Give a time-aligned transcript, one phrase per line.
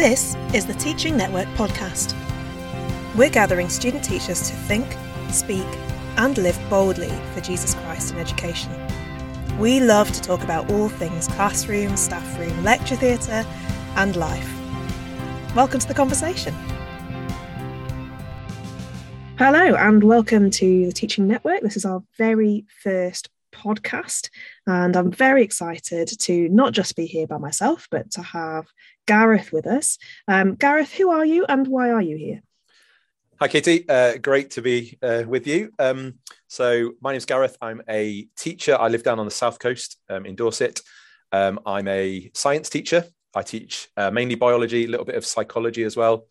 [0.00, 2.16] This is the Teaching Network podcast.
[3.14, 4.86] We're gathering student teachers to think,
[5.30, 5.66] speak,
[6.16, 8.72] and live boldly for Jesus Christ in education.
[9.58, 13.44] We love to talk about all things classroom, staff room, lecture theatre,
[13.96, 14.50] and life.
[15.54, 16.54] Welcome to the conversation.
[19.36, 21.60] Hello, and welcome to the Teaching Network.
[21.60, 23.28] This is our very first
[23.62, 24.30] podcast,
[24.66, 28.66] and I'm very excited to not just be here by myself, but to have
[29.06, 29.98] Gareth with us.
[30.26, 32.42] Um, Gareth, who are you and why are you here?
[33.40, 33.88] Hi, Katie.
[33.88, 35.70] Uh, great to be uh, with you.
[35.78, 36.14] Um,
[36.48, 37.56] so, my name is Gareth.
[37.62, 38.76] I'm a teacher.
[38.78, 40.80] I live down on the south coast um, in Dorset.
[41.32, 43.04] Um, I'm a science teacher.
[43.34, 46.26] I teach uh, mainly biology, a little bit of psychology as well.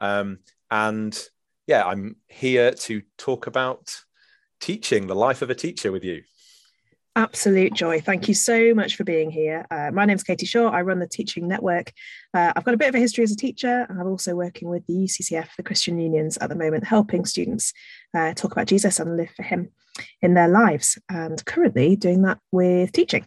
[0.00, 0.38] Um,
[0.70, 1.16] and
[1.66, 3.94] yeah, I'm here to talk about
[4.60, 6.22] teaching, the life of a teacher with you.
[7.16, 8.00] Absolute joy.
[8.00, 9.66] Thank you so much for being here.
[9.70, 10.68] Uh, my name is Katie Shaw.
[10.68, 11.92] I run the Teaching Network.
[12.32, 13.86] Uh, I've got a bit of a history as a teacher.
[13.88, 17.72] and I'm also working with the UCCF, the Christian Unions, at the moment, helping students
[18.14, 19.70] uh, talk about Jesus and live for Him
[20.22, 23.26] in their lives, and currently doing that with teaching.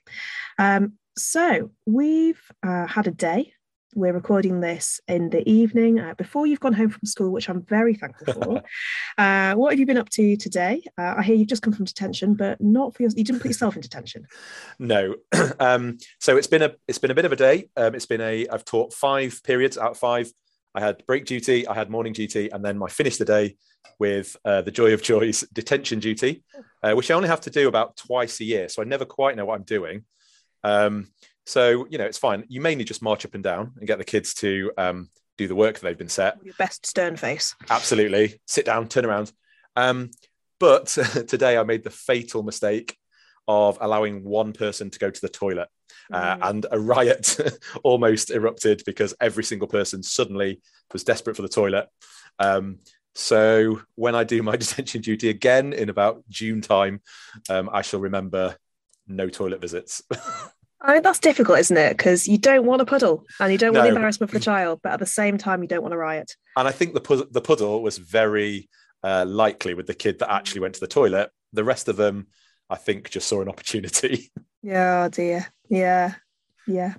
[0.58, 3.54] Um, so we've uh, had a day
[3.94, 7.62] we're recording this in the evening uh, before you've gone home from school, which I'm
[7.64, 8.64] very thankful for.
[9.18, 10.82] uh, what have you been up to today?
[10.98, 13.50] Uh, I hear you've just come from detention, but not for your, you didn't put
[13.50, 14.26] yourself in detention.
[14.80, 15.16] No,
[15.60, 17.70] um, so it's been a it's been a bit of a day.
[17.78, 20.32] Um, it's been a I've taught five periods out of five.
[20.74, 23.58] I had break duty, I had morning duty, and then I finished the day
[24.00, 26.44] with uh, the joy of joys detention duty,
[26.82, 28.70] uh, which I only have to do about twice a year.
[28.70, 30.06] So I never quite know what I'm doing.
[30.64, 31.08] Um,
[31.46, 32.46] so, you know, it's fine.
[32.48, 35.56] You mainly just march up and down and get the kids to um, do the
[35.56, 36.38] work that they've been set.
[36.44, 37.56] Your best stern face.
[37.70, 38.40] Absolutely.
[38.46, 39.32] Sit down, turn around.
[39.76, 40.12] Um,
[40.60, 40.86] but
[41.28, 42.96] today I made the fatal mistake
[43.48, 45.68] of allowing one person to go to the toilet.
[46.12, 46.50] Uh, mm.
[46.50, 47.38] and a riot
[47.84, 50.62] almost erupted because every single person suddenly
[50.92, 51.88] was desperate for the toilet.
[52.40, 52.80] Um,
[53.16, 57.02] so when I do my detention duty again in about June time,
[57.50, 58.56] um, I shall remember
[59.08, 60.02] no toilet visits.
[60.84, 61.98] I mean, that's difficult, isn't it?
[61.98, 63.80] Because you don't want a puddle and you don't no.
[63.80, 65.98] want the embarrassment for the child, but at the same time, you don't want a
[65.98, 66.36] riot.
[66.58, 68.70] And I think the, the puddle was very
[69.04, 71.30] uh, likely with the kid that actually went to the toilet.
[71.54, 72.28] The rest of them,
[72.70, 74.32] I think, just saw an opportunity.
[74.64, 75.48] Yeah, oh dear.
[75.70, 76.14] Yeah.
[76.68, 76.94] Yeah.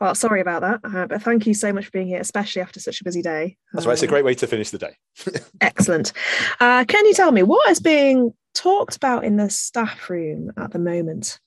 [0.00, 0.80] Well, sorry about that.
[0.84, 3.56] Uh, but thank you so much for being here, especially after such a busy day.
[3.72, 3.94] That's right.
[3.94, 4.96] It's a great way to finish the day.
[5.62, 6.12] excellent.
[6.60, 10.72] Uh, can you tell me what is being talked about in the staff room at
[10.72, 11.40] the moment?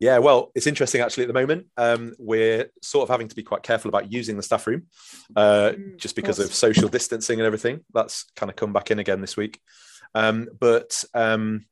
[0.00, 1.66] Yeah, well, it's interesting actually at the moment.
[1.76, 4.86] Um, we're sort of having to be quite careful about using the staff room
[5.34, 7.80] uh, mm, just because of, social distancing and everything.
[7.92, 9.60] That's kind of come back in again this week.
[10.14, 11.66] Um, but um,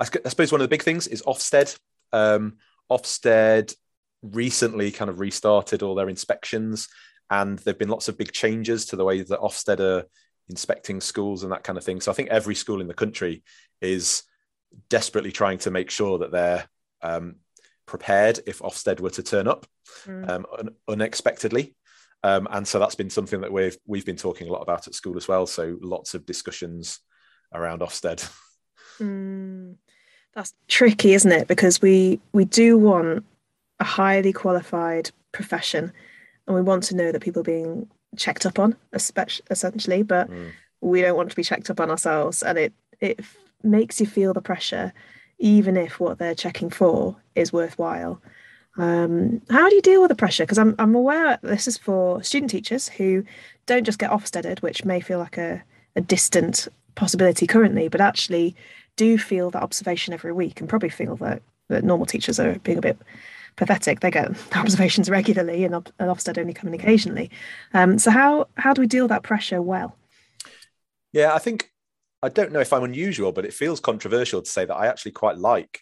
[0.00, 1.78] I, I, suppose one of the big things is Ofsted.
[2.12, 2.56] Um,
[2.90, 3.74] Ofsted
[4.22, 6.88] recently kind of restarted all their inspections,
[7.30, 10.06] and there have been lots of big changes to the way that Ofsted are
[10.48, 12.00] inspecting schools and that kind of thing.
[12.00, 13.42] So I think every school in the country
[13.82, 14.22] is
[14.88, 16.66] desperately trying to make sure that they're
[17.02, 17.36] um,
[17.88, 19.66] prepared if Ofsted were to turn up
[20.04, 20.28] mm.
[20.28, 21.74] um, un- unexpectedly.
[22.22, 24.94] Um, and so that's been something that we've we've been talking a lot about at
[24.94, 25.46] school as well.
[25.46, 27.00] So lots of discussions
[27.52, 28.28] around Ofsted.
[29.00, 29.76] Mm.
[30.34, 31.46] That's tricky, isn't it?
[31.46, 33.24] Because we we do want
[33.78, 35.92] a highly qualified profession,
[36.46, 40.28] and we want to know that people are being checked up on, especially essentially, but
[40.28, 40.50] mm.
[40.80, 43.20] we don't want to be checked up on ourselves, and it it
[43.62, 44.92] makes you feel the pressure
[45.38, 48.20] even if what they're checking for is worthwhile.
[48.76, 50.44] Um, how do you deal with the pressure?
[50.44, 53.24] Because I'm, I'm aware this is for student teachers who
[53.66, 55.62] don't just get Ofsteded, which may feel like a,
[55.96, 58.54] a distant possibility currently, but actually
[58.96, 62.78] do feel that observation every week and probably feel that, that normal teachers are being
[62.78, 62.98] a bit
[63.56, 64.00] pathetic.
[64.00, 67.30] They get observations regularly and, and Ofsted only coming occasionally.
[67.74, 69.96] Um, so how how do we deal with that pressure well?
[71.12, 71.72] Yeah, I think
[72.22, 75.12] I don't know if I'm unusual, but it feels controversial to say that I actually
[75.12, 75.80] quite like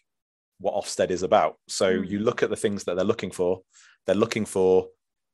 [0.58, 1.56] what Ofsted is about.
[1.68, 2.08] So mm.
[2.08, 3.62] you look at the things that they're looking for.
[4.06, 4.88] They're looking for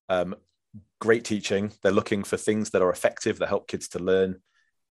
[0.08, 0.34] um,
[1.00, 1.72] great teaching.
[1.82, 4.40] They're looking for things that are effective that help kids to learn.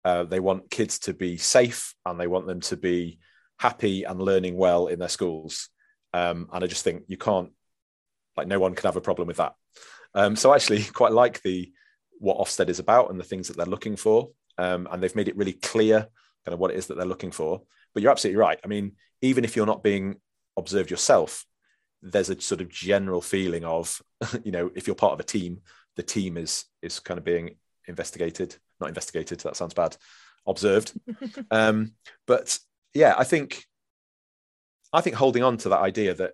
[0.06, 3.20] Uh, they want kids to be safe and they want them to be
[3.60, 5.70] happy and learning well in their schools.
[6.14, 7.52] Um, and I just think you can't,
[8.38, 9.54] like, no one can have a problem with that.
[10.14, 11.72] Um, so I actually quite like the
[12.20, 15.28] what Ofsted is about and the things that they're looking for um, and they've made
[15.28, 16.08] it really clear
[16.46, 17.62] kind of what it is that they're looking for.
[17.94, 18.60] But you're absolutely right.
[18.64, 20.18] I mean, even if you're not being
[20.56, 21.46] observed yourself,
[22.02, 24.02] there's a sort of general feeling of,
[24.44, 25.62] you know, if you're part of a team,
[25.96, 27.56] the team is is kind of being
[27.88, 29.40] investigated, not investigated.
[29.40, 29.98] That sounds bad.
[30.46, 30.94] Observed.
[31.52, 31.94] um,
[32.26, 32.58] but
[32.94, 33.66] yeah, I think
[34.94, 36.34] I think holding on to that idea that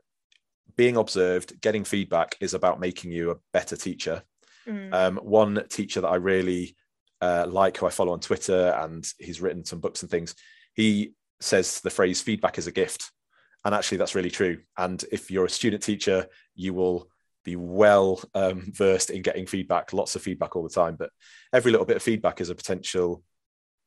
[0.76, 4.24] being observed, getting feedback is about making you a better teacher.
[4.68, 4.94] Mm.
[4.94, 6.76] Um, one teacher that I really
[7.24, 10.36] uh, like, who I follow on Twitter, and he's written some books and things.
[10.74, 13.12] He says the phrase "feedback is a gift,"
[13.64, 14.58] and actually, that's really true.
[14.78, 17.08] And if you're a student teacher, you will
[17.46, 20.96] be well um, versed in getting feedback, lots of feedback all the time.
[20.98, 21.12] But
[21.54, 23.24] every little bit of feedback is a potential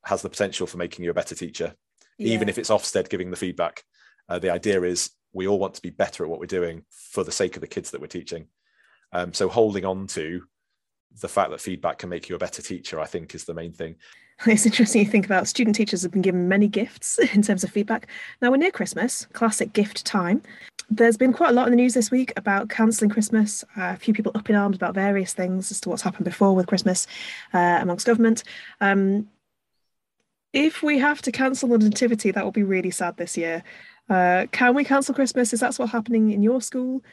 [0.05, 1.73] has the potential for making you a better teacher,
[2.17, 2.33] yeah.
[2.33, 3.83] even if it's Ofsted giving the feedback.
[4.29, 7.23] Uh, the idea is we all want to be better at what we're doing for
[7.23, 8.47] the sake of the kids that we're teaching.
[9.11, 10.43] Um, so holding on to
[11.19, 13.73] the fact that feedback can make you a better teacher, I think, is the main
[13.73, 13.95] thing.
[14.45, 17.71] It's interesting you think about student teachers have been given many gifts in terms of
[17.71, 18.07] feedback.
[18.41, 20.43] Now we're near Christmas, classic gift time.
[20.89, 23.63] There's been quite a lot in the news this week about cancelling Christmas.
[23.75, 26.55] Uh, a few people up in arms about various things as to what's happened before
[26.55, 27.07] with Christmas
[27.53, 28.43] uh, amongst government.
[28.79, 29.27] Um,
[30.53, 33.63] if we have to cancel the nativity, that will be really sad this year.
[34.09, 35.51] Uh, can we cancel Christmas?
[35.51, 37.03] Is that what's happening in your school?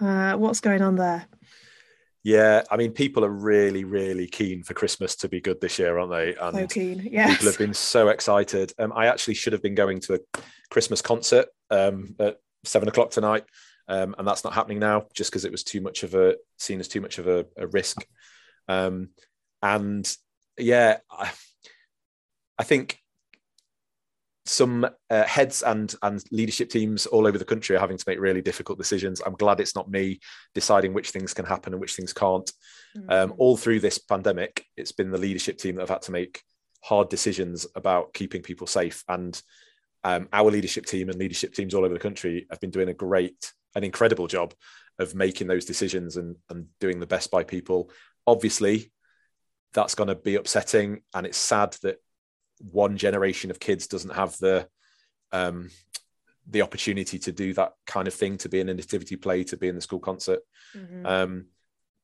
[0.00, 1.26] Uh, what's going on there?
[2.24, 5.98] Yeah, I mean, people are really, really keen for Christmas to be good this year,
[5.98, 6.34] aren't they?
[6.34, 7.28] And so keen, yeah.
[7.28, 8.72] People have been so excited.
[8.78, 10.40] Um, I actually should have been going to a
[10.70, 13.44] Christmas concert um, at seven o'clock tonight,
[13.88, 16.80] um, and that's not happening now, just because it was too much of a seen
[16.80, 18.06] as too much of a, a risk.
[18.68, 19.10] Um,
[19.62, 20.10] and
[20.56, 21.30] yeah, I,
[22.58, 22.98] I think
[24.46, 28.20] some uh, heads and and leadership teams all over the country are having to make
[28.20, 29.22] really difficult decisions.
[29.24, 30.20] I'm glad it's not me
[30.54, 32.50] deciding which things can happen and which things can't.
[32.96, 33.10] Mm-hmm.
[33.10, 36.42] Um, all through this pandemic, it's been the leadership team that have had to make
[36.82, 39.02] hard decisions about keeping people safe.
[39.08, 39.40] And
[40.04, 42.94] um, our leadership team and leadership teams all over the country have been doing a
[42.94, 44.52] great, an incredible job
[44.98, 47.90] of making those decisions and, and doing the best by people.
[48.26, 48.92] Obviously,
[49.72, 51.96] that's going to be upsetting, and it's sad that
[52.58, 54.68] one generation of kids doesn't have the
[55.32, 55.70] um,
[56.48, 59.56] the opportunity to do that kind of thing, to be in a nativity play, to
[59.56, 60.40] be in the school concert.
[60.76, 61.06] Mm-hmm.
[61.06, 61.46] Um,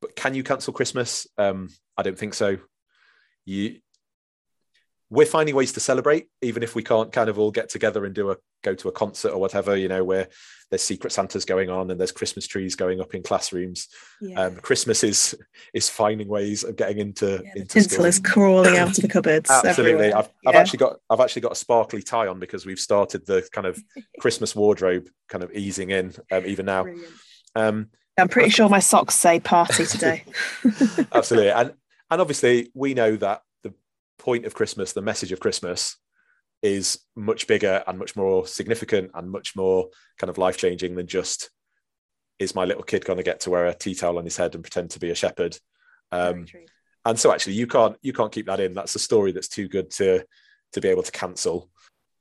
[0.01, 1.27] but can you cancel Christmas?
[1.37, 2.59] Um, I don't think so.
[3.45, 3.79] You
[5.11, 8.15] we're finding ways to celebrate, even if we can't kind of all get together and
[8.15, 9.77] do a go to a concert or whatever.
[9.77, 10.29] You know, where
[10.71, 13.89] there's secret Santas going on and there's Christmas trees going up in classrooms.
[14.21, 14.41] Yeah.
[14.41, 15.37] Um, Christmas is
[15.75, 19.51] is finding ways of getting into yeah, into tinsel is crawling out of the cupboards.
[19.51, 23.27] Absolutely, I've, I've actually got I've actually got a sparkly tie on because we've started
[23.27, 23.83] the kind of
[24.21, 26.87] Christmas wardrobe kind of easing in um, even now.
[27.57, 30.25] Um, I'm pretty sure my socks say party today.
[31.13, 31.73] absolutely, and
[32.11, 33.43] and obviously we know that
[34.21, 35.97] point of Christmas, the message of Christmas,
[36.63, 39.89] is much bigger and much more significant and much more
[40.19, 41.51] kind of life changing than just
[42.39, 44.55] is my little kid going to get to wear a tea towel on his head
[44.55, 45.59] and pretend to be a shepherd.
[46.13, 46.47] Um,
[47.05, 48.75] and so actually you can't you can't keep that in.
[48.75, 50.25] That's a story that's too good to
[50.73, 51.71] to be able to cancel.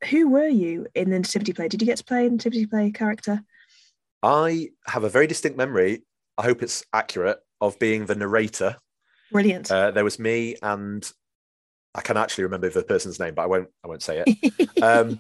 [0.09, 1.67] Who were you in the nativity play?
[1.67, 3.43] Did you get to play a nativity play character?
[4.23, 6.03] I have a very distinct memory.
[6.37, 8.77] I hope it's accurate of being the narrator.
[9.31, 9.69] Brilliant.
[9.71, 11.09] Uh, there was me and
[11.95, 13.69] I can actually remember the person's name, but I won't.
[13.83, 14.69] I won't say it.
[14.81, 15.19] Um,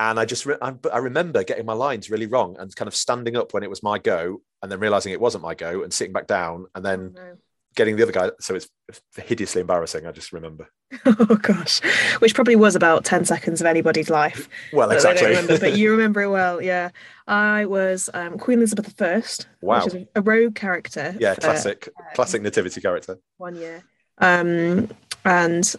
[0.00, 2.96] and I just re- I, I, remember getting my lines really wrong and kind of
[2.96, 5.92] standing up when it was my go, and then realizing it wasn't my go, and
[5.92, 7.36] sitting back down, and then oh, no.
[7.76, 8.30] getting the other guy.
[8.40, 8.68] So it's
[9.16, 10.06] hideously embarrassing.
[10.06, 10.68] I just remember.
[11.06, 11.80] Oh gosh,
[12.18, 14.48] which probably was about ten seconds of anybody's life.
[14.72, 15.28] Well, exactly.
[15.28, 16.60] Remember, but you remember it well.
[16.60, 16.90] Yeah,
[17.28, 19.22] I was um, Queen Elizabeth I.
[19.60, 19.84] Wow.
[19.84, 21.14] Which is a rogue character.
[21.20, 23.18] Yeah, for, classic, uh, classic nativity character.
[23.36, 23.84] One year.
[24.18, 24.90] Um,
[25.24, 25.76] and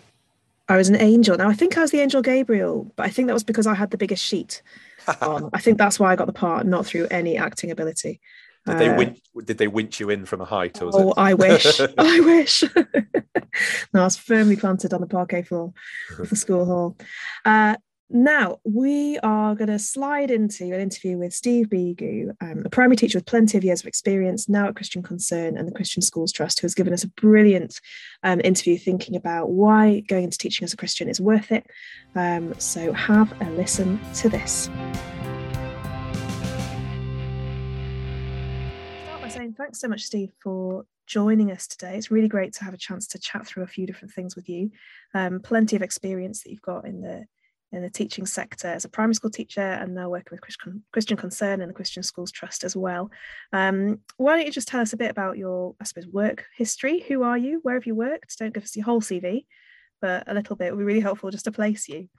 [0.68, 1.38] I was an angel.
[1.38, 3.74] Now I think I was the angel Gabriel, but I think that was because I
[3.74, 4.62] had the biggest sheet
[5.22, 5.50] on.
[5.54, 8.22] I think that's why I got the part, not through any acting ability.
[8.66, 10.82] Did they uh, winch, did they winch you in from a height?
[10.82, 11.14] Or oh, it...
[11.18, 11.82] I wish.
[11.98, 12.64] I wish.
[13.94, 15.74] no, I was firmly planted on the parquet floor
[16.20, 16.98] of the school hall.
[17.44, 17.76] Uh,
[18.14, 22.98] now, we are going to slide into an interview with Steve Beegoo, um, a primary
[22.98, 26.34] teacher with plenty of years of experience, now at Christian Concern and the Christian Schools
[26.34, 27.80] Trust, who has given us a brilliant
[28.24, 31.66] um, interview thinking about why going into teaching as a Christian is worth it.
[32.14, 34.70] Um, so, have a listen to this.
[39.06, 41.96] Start by saying thanks so much, Steve, for joining us today.
[41.96, 44.50] It's really great to have a chance to chat through a few different things with
[44.50, 44.72] you.
[45.14, 47.26] Um, plenty of experience that you've got in the
[47.72, 51.18] in the teaching sector as a primary school teacher and now working with Christian, Christian
[51.18, 53.10] Concern and the Christian Schools Trust as well.
[53.54, 57.02] Um, why don't you just tell us a bit about your, I suppose, work history?
[57.08, 57.60] Who are you?
[57.64, 58.38] Where have you worked?
[58.38, 59.46] Don't give us your whole CV,
[60.02, 62.10] but a little bit would be really helpful just to place you.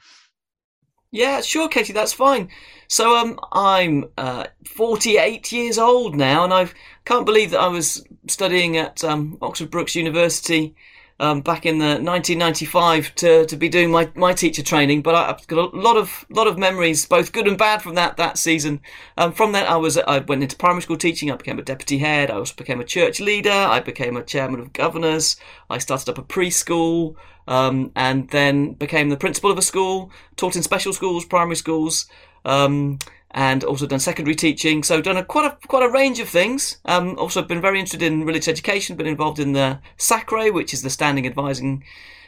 [1.14, 2.48] Yeah, sure, Katie, that's fine.
[2.88, 6.70] So um, I'm uh, 48 years old now, and I
[7.04, 10.74] can't believe that I was studying at um, Oxford Brookes University
[11.20, 15.26] um, back in the 1995 to, to be doing my, my teacher training, but I,
[15.26, 18.38] have got a lot of lot of memories, both good and bad, from that that
[18.38, 18.80] season.
[19.16, 21.30] Um, from that, I was I went into primary school teaching.
[21.30, 22.30] I became a deputy head.
[22.30, 23.50] I also became a church leader.
[23.50, 25.36] I became a chairman of governors.
[25.70, 27.14] I started up a preschool,
[27.46, 30.10] um, and then became the principal of a school.
[30.36, 32.06] Taught in special schools, primary schools.
[32.44, 32.98] Um,
[33.32, 34.82] and also done secondary teaching.
[34.82, 36.78] So done a, quite a quite a range of things.
[36.84, 38.96] Um, also been very interested in religious education.
[38.96, 41.84] Been involved in the SACRE, which is the Standing Advising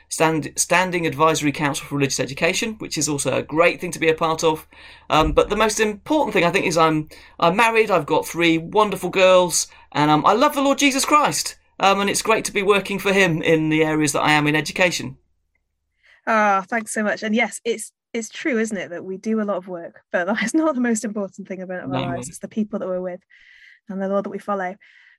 [0.08, 4.08] Stand, Standing Advisory Council for Religious Education, which is also a great thing to be
[4.08, 4.66] a part of.
[5.11, 7.08] Um, but the most important thing I think is I'm
[7.38, 7.90] I'm married.
[7.90, 11.56] I've got three wonderful girls, and um, I love the Lord Jesus Christ.
[11.80, 14.46] Um, and it's great to be working for Him in the areas that I am
[14.46, 15.18] in education.
[16.26, 17.23] Ah, oh, thanks so much.
[17.23, 20.26] And yes, it's it's true, isn't it, that we do a lot of work, but
[20.26, 22.00] that is not the most important thing about our no.
[22.00, 22.28] lives.
[22.28, 23.21] It's the people that we're with
[23.88, 24.76] and the Lord that we follow.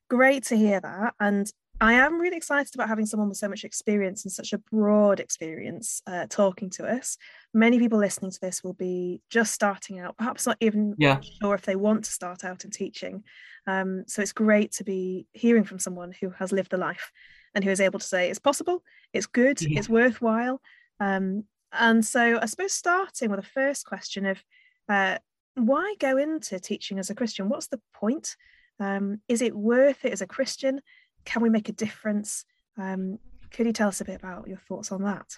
[0.09, 1.13] Great to hear that.
[1.19, 4.57] And I am really excited about having someone with so much experience and such a
[4.57, 7.17] broad experience uh, talking to us.
[7.53, 11.19] Many people listening to this will be just starting out, perhaps not even yeah.
[11.41, 13.23] sure if they want to start out in teaching.
[13.67, 17.11] Um, so it's great to be hearing from someone who has lived the life
[17.53, 19.79] and who is able to say it's possible, it's good, yeah.
[19.79, 20.61] it's worthwhile,
[21.01, 21.43] um,
[21.79, 24.43] and so I suppose starting with the first question of
[24.89, 25.17] uh,
[25.55, 27.49] why go into teaching as a Christian?
[27.49, 28.35] What's the point?
[28.79, 30.81] Um, is it worth it as a Christian?
[31.23, 32.45] Can we make a difference?
[32.77, 33.19] Um,
[33.51, 35.37] could you tell us a bit about your thoughts on that?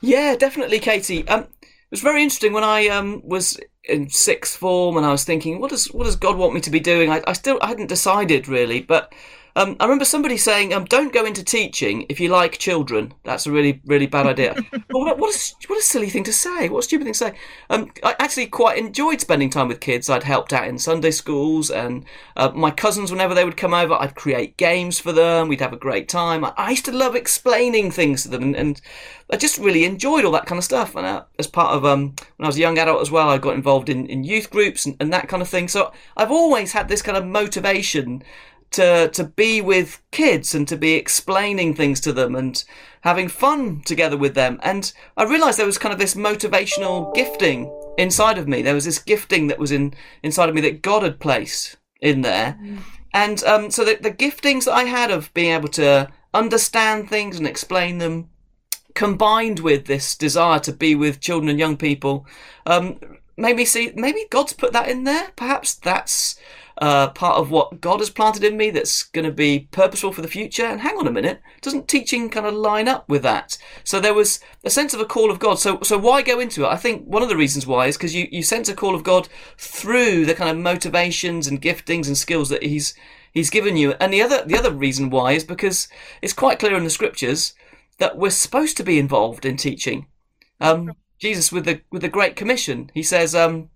[0.00, 1.26] Yeah, definitely, Katie.
[1.28, 5.24] Um, it was very interesting when I um, was in sixth form and I was
[5.24, 7.10] thinking, what does what does God want me to be doing?
[7.10, 9.12] I, I still I hadn't decided really, but
[9.60, 13.12] um, I remember somebody saying, um, "Don't go into teaching if you like children.
[13.24, 14.54] That's a really, really bad idea."
[14.90, 16.68] what, what, a, what a silly thing to say!
[16.70, 17.34] What a stupid thing to say.
[17.68, 20.08] Um, I actually quite enjoyed spending time with kids.
[20.08, 23.94] I'd helped out in Sunday schools, and uh, my cousins, whenever they would come over,
[23.94, 25.48] I'd create games for them.
[25.48, 26.42] We'd have a great time.
[26.44, 28.80] I, I used to love explaining things to them, and, and,
[29.32, 30.96] I just really enjoyed all that kind of stuff.
[30.96, 33.38] And uh, as part of um, when I was a young adult as well, I
[33.38, 35.68] got involved in, in youth groups and, and that kind of thing.
[35.68, 38.24] So I've always had this kind of motivation
[38.72, 42.64] to to be with kids and to be explaining things to them and
[43.02, 44.60] having fun together with them.
[44.62, 48.62] And I realized there was kind of this motivational gifting inside of me.
[48.62, 52.22] There was this gifting that was in inside of me that God had placed in
[52.22, 52.58] there.
[52.62, 52.78] Mm.
[53.12, 57.38] And um, so the, the giftings that I had of being able to understand things
[57.38, 58.30] and explain them,
[58.94, 62.26] combined with this desire to be with children and young people,
[62.66, 63.00] um,
[63.36, 65.30] made me see maybe God's put that in there.
[65.34, 66.38] Perhaps that's
[66.80, 70.22] uh, part of what God has planted in me that's going to be purposeful for
[70.22, 70.64] the future.
[70.64, 73.58] And hang on a minute, doesn't teaching kind of line up with that?
[73.84, 75.58] So there was a sense of a call of God.
[75.58, 76.68] So so why go into it?
[76.68, 79.04] I think one of the reasons why is because you you sense a call of
[79.04, 82.94] God through the kind of motivations and giftings and skills that He's
[83.32, 83.92] He's given you.
[84.00, 85.86] And the other the other reason why is because
[86.22, 87.54] it's quite clear in the scriptures
[87.98, 90.06] that we're supposed to be involved in teaching.
[90.62, 93.68] Um, Jesus with the with the Great Commission, he says, um,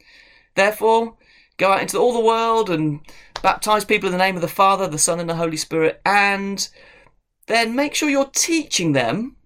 [0.54, 1.18] therefore
[1.56, 3.00] Go out into all the world and
[3.42, 6.68] baptize people in the name of the Father, the Son, and the Holy Spirit, and
[7.46, 9.36] then make sure you're teaching them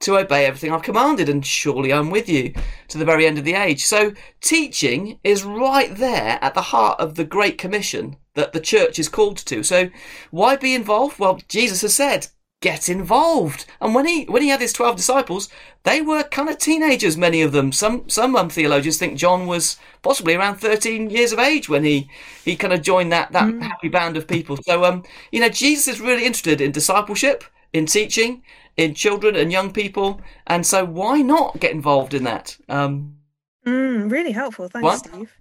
[0.00, 2.52] to obey everything I've commanded, and surely I'm with you
[2.88, 3.84] to the very end of the age.
[3.84, 8.98] So, teaching is right there at the heart of the Great Commission that the church
[8.98, 9.62] is called to.
[9.62, 9.90] So,
[10.30, 11.18] why be involved?
[11.18, 12.26] Well, Jesus has said,
[12.64, 13.66] get involved.
[13.78, 15.50] And when he when he had his twelve disciples,
[15.82, 17.72] they were kind of teenagers, many of them.
[17.72, 22.08] Some some um, theologians think John was possibly around thirteen years of age when he
[22.42, 23.60] he kind of joined that that mm.
[23.60, 24.56] happy band of people.
[24.62, 27.44] So um, you know, Jesus is really interested in discipleship,
[27.74, 28.42] in teaching,
[28.78, 32.56] in children and young people, and so why not get involved in that?
[32.70, 33.18] Um,
[33.66, 34.98] mm, really helpful, thanks, what?
[35.06, 35.36] Steve.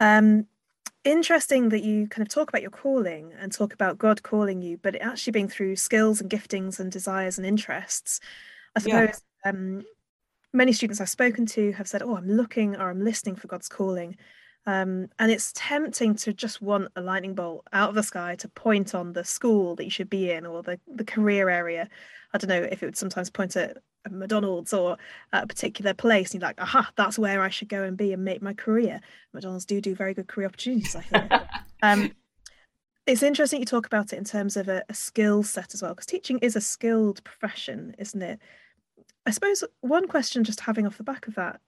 [0.00, 0.48] Um,
[1.04, 4.78] interesting that you kind of talk about your calling and talk about God calling you,
[4.78, 8.20] but it actually being through skills and giftings and desires and interests.
[8.76, 9.50] I suppose yeah.
[9.50, 9.82] um,
[10.52, 13.68] many students I've spoken to have said, "Oh, I'm looking or I'm listening for God's
[13.68, 14.16] calling,"
[14.66, 18.48] um, and it's tempting to just want a lightning bolt out of the sky to
[18.48, 21.88] point on the school that you should be in or the the career area.
[22.32, 23.78] I don't know if it would sometimes point at
[24.10, 24.96] McDonald's or
[25.32, 28.24] a particular place, and you're like, aha, that's where I should go and be and
[28.24, 29.00] make my career.
[29.32, 31.32] McDonald's do do very good career opportunities, I think.
[31.82, 32.12] um,
[33.06, 35.92] it's interesting you talk about it in terms of a, a skill set as well,
[35.92, 38.38] because teaching is a skilled profession, isn't it?
[39.26, 41.60] I suppose one question, just having off the back of that,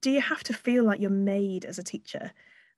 [0.00, 2.32] do you have to feel like you're made as a teacher?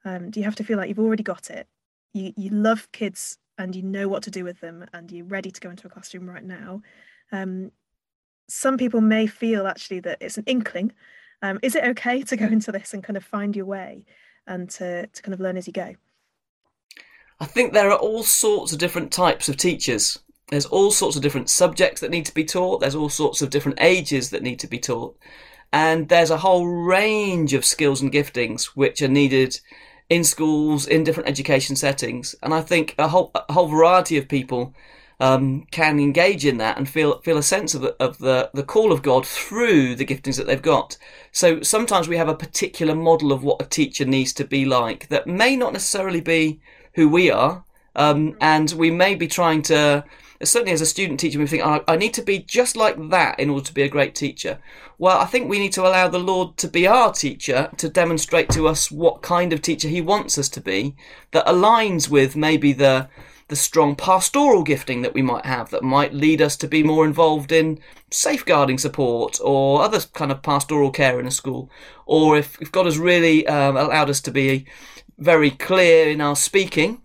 [0.05, 1.67] Um, do you have to feel like you've already got it?
[2.13, 5.51] You you love kids and you know what to do with them, and you're ready
[5.51, 6.83] to go into a classroom right now.
[7.33, 7.73] Um,
[8.49, 10.93] some people may feel actually that it's an inkling.
[11.43, 14.05] Um, is it okay to go into this and kind of find your way
[14.47, 15.95] and to, to kind of learn as you go?
[17.41, 20.19] I think there are all sorts of different types of teachers.
[20.49, 22.81] there's all sorts of different subjects that need to be taught.
[22.81, 25.17] There's all sorts of different ages that need to be taught.
[25.73, 29.61] And there's a whole range of skills and giftings which are needed
[30.09, 32.35] in schools, in different education settings.
[32.43, 34.75] And I think a whole, a whole variety of people
[35.21, 38.63] um, can engage in that and feel feel a sense of the, of the the
[38.63, 40.97] call of God through the giftings that they've got.
[41.33, 45.09] So sometimes we have a particular model of what a teacher needs to be like
[45.09, 46.61] that may not necessarily be
[46.95, 47.65] who we are,
[47.97, 50.05] um, and we may be trying to.
[50.41, 53.41] Certainly, as a student teacher, we think, oh, I need to be just like that
[53.41, 54.61] in order to be a great teacher.
[54.97, 58.49] Well, I think we need to allow the Lord to be our teacher, to demonstrate
[58.51, 60.95] to us what kind of teacher He wants us to be,
[61.33, 63.09] that aligns with maybe the
[63.49, 67.05] the strong pastoral gifting that we might have that might lead us to be more
[67.05, 71.71] involved in safeguarding support or other kind of pastoral care in a school.
[72.07, 74.67] Or if, if God has really um, allowed us to be
[75.19, 77.03] very clear in our speaking,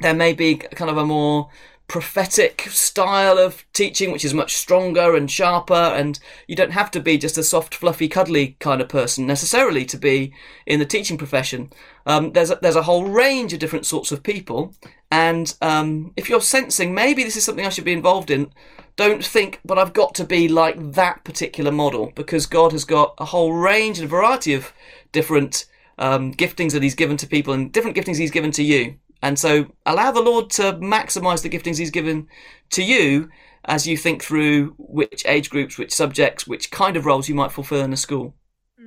[0.00, 1.48] there may be kind of a more
[1.88, 5.74] prophetic style of teaching, which is much stronger and sharper.
[5.74, 6.18] And
[6.48, 9.96] you don't have to be just a soft, fluffy, cuddly kind of person necessarily to
[9.96, 10.32] be
[10.66, 11.70] in the teaching profession.
[12.04, 14.74] Um, there's a, there's a whole range of different sorts of people,
[15.10, 18.50] and um, if you're sensing maybe this is something I should be involved in,
[18.96, 23.14] don't think, but I've got to be like that particular model because God has got
[23.18, 24.72] a whole range and a variety of
[25.12, 25.66] different
[25.98, 28.96] um, giftings that He's given to people and different giftings He's given to you.
[29.22, 32.26] And so allow the Lord to maximize the giftings He's given
[32.70, 33.28] to you
[33.66, 37.52] as you think through which age groups, which subjects, which kind of roles you might
[37.52, 38.34] fulfill in a school.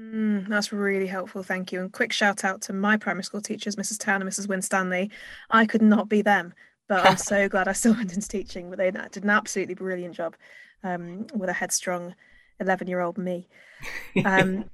[0.09, 1.81] Mm, that's really helpful, thank you.
[1.81, 3.99] And quick shout out to my primary school teachers, Mrs.
[3.99, 4.47] Town and Mrs.
[4.47, 5.11] Winstanley.
[5.51, 6.53] I could not be them,
[6.87, 8.69] but I'm so glad I still went into teaching.
[8.69, 10.35] But they did an absolutely brilliant job
[10.83, 12.15] um, with a headstrong
[12.59, 13.47] 11 year old me.
[14.25, 14.65] Um,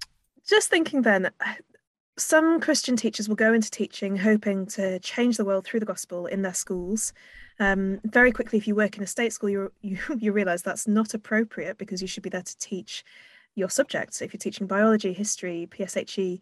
[0.48, 1.30] just thinking then,
[2.16, 6.26] some Christian teachers will go into teaching hoping to change the world through the gospel
[6.26, 7.12] in their schools.
[7.58, 10.86] Um, very quickly, if you work in a state school, you you you realize that's
[10.86, 13.04] not appropriate because you should be there to teach
[13.54, 14.18] your subjects.
[14.18, 16.40] So if you're teaching biology, history, PSHE,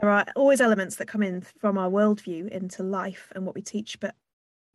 [0.00, 3.62] there are always elements that come in from our worldview into life and what we
[3.62, 4.00] teach.
[4.00, 4.14] But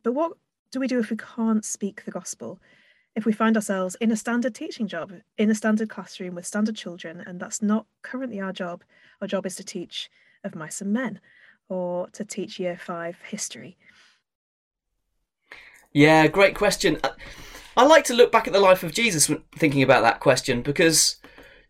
[0.02, 0.32] but what
[0.70, 2.60] do we do if we can't speak the gospel?
[3.16, 6.76] If we find ourselves in a standard teaching job, in a standard classroom with standard
[6.76, 8.84] children, and that's not currently our job.
[9.20, 10.08] Our job is to teach
[10.44, 11.20] of mice and men,
[11.68, 13.76] or to teach year five history.
[15.92, 16.98] Yeah, great question.
[17.76, 20.62] I like to look back at the life of Jesus when thinking about that question
[20.62, 21.16] because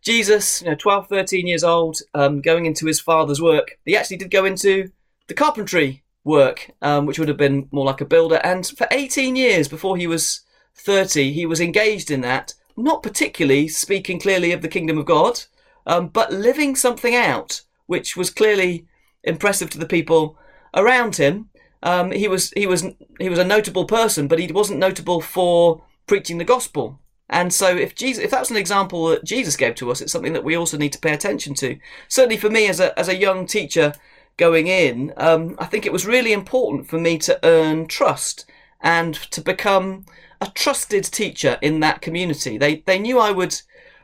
[0.01, 3.77] Jesus, you know, 12, 13 years old, um, going into his father's work.
[3.85, 4.91] He actually did go into
[5.27, 8.39] the carpentry work, um, which would have been more like a builder.
[8.43, 10.41] And for 18 years before he was
[10.75, 15.41] 30, he was engaged in that, not particularly speaking clearly of the kingdom of God,
[15.85, 18.85] um, but living something out, which was clearly
[19.23, 20.37] impressive to the people
[20.75, 21.49] around him.
[21.81, 22.85] Um, he was he was
[23.19, 26.99] he was a notable person, but he wasn't notable for preaching the gospel.
[27.29, 30.33] And so if Jesus, if that's an example that Jesus gave to us, it's something
[30.33, 31.77] that we also need to pay attention to.
[32.07, 33.93] Certainly for me as a, as a young teacher
[34.37, 38.49] going in, um, I think it was really important for me to earn trust
[38.81, 40.05] and to become
[40.41, 42.57] a trusted teacher in that community.
[42.57, 43.61] They, they knew I would,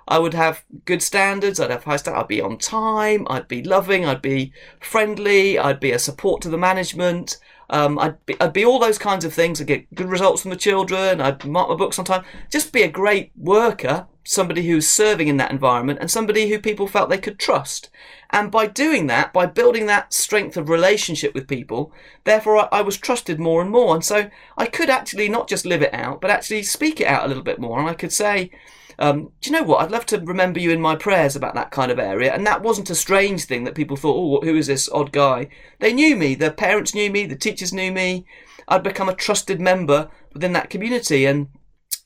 [0.08, 1.60] I would have good standards.
[1.60, 2.24] I'd have high standards.
[2.24, 3.26] I'd be on time.
[3.30, 4.06] I'd be loving.
[4.06, 5.58] I'd be friendly.
[5.58, 7.38] I'd be a support to the management.
[7.70, 9.60] Um, I'd be, I'd be all those kinds of things.
[9.60, 11.22] I'd get good results from the children.
[11.22, 12.24] I'd mark my books on time.
[12.52, 16.88] Just be a great worker, somebody who's serving in that environment, and somebody who people
[16.88, 17.90] felt they could trust.
[18.30, 21.92] And by doing that, by building that strength of relationship with people,
[22.24, 23.96] therefore I, I was trusted more and more.
[23.96, 27.26] And so I could actually not just live it out, but actually speak it out
[27.26, 27.80] a little bit more.
[27.80, 28.52] And I could say,
[29.00, 29.82] um, do you know what?
[29.82, 32.34] I'd love to remember you in my prayers about that kind of area.
[32.34, 35.50] And that wasn't a strange thing that people thought, oh, who is this odd guy?
[35.80, 36.36] They knew me.
[36.36, 37.26] The parents knew me.
[37.26, 38.26] The teachers knew me.
[38.68, 41.26] I'd become a trusted member within that community.
[41.26, 41.50] And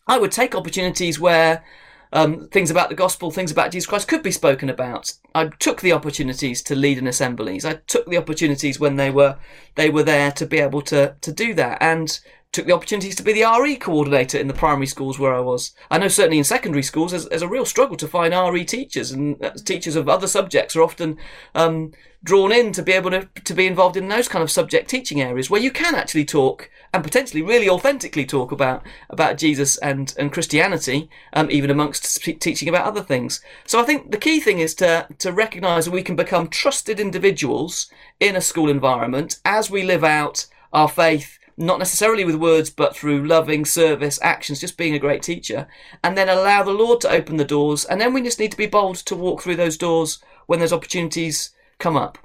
[0.08, 1.63] I would take opportunities where
[2.12, 5.13] um, things about the gospel, things about Jesus Christ could be spoken about.
[5.36, 7.65] I took the opportunities to lead in assemblies.
[7.65, 9.38] I took the opportunities when they were
[9.75, 11.78] they were there to be able to to do that.
[11.82, 12.19] And
[12.51, 15.73] took the opportunities to be the RE coordinator in the primary schools where I was.
[15.91, 19.12] I know certainly in secondary schools there's, there's a real struggle to find RE teachers,
[19.12, 21.17] and uh, teachers of other subjects are often
[21.53, 21.91] um,
[22.23, 25.21] drawn in to be able to, to be involved in those kind of subject teaching
[25.21, 30.15] areas where you can actually talk and potentially really authentically talk about about Jesus and
[30.17, 33.41] and Christianity, um, even amongst teaching about other things.
[33.65, 36.99] So I think the key thing is to to recognise that we can become trusted
[36.99, 42.69] individuals in a school environment as we live out our faith not necessarily with words,
[42.69, 45.67] but through loving service, actions, just being a great teacher,
[46.03, 47.83] and then allow the Lord to open the doors.
[47.85, 50.71] And then we just need to be bold to walk through those doors when those
[50.71, 52.17] opportunities come up.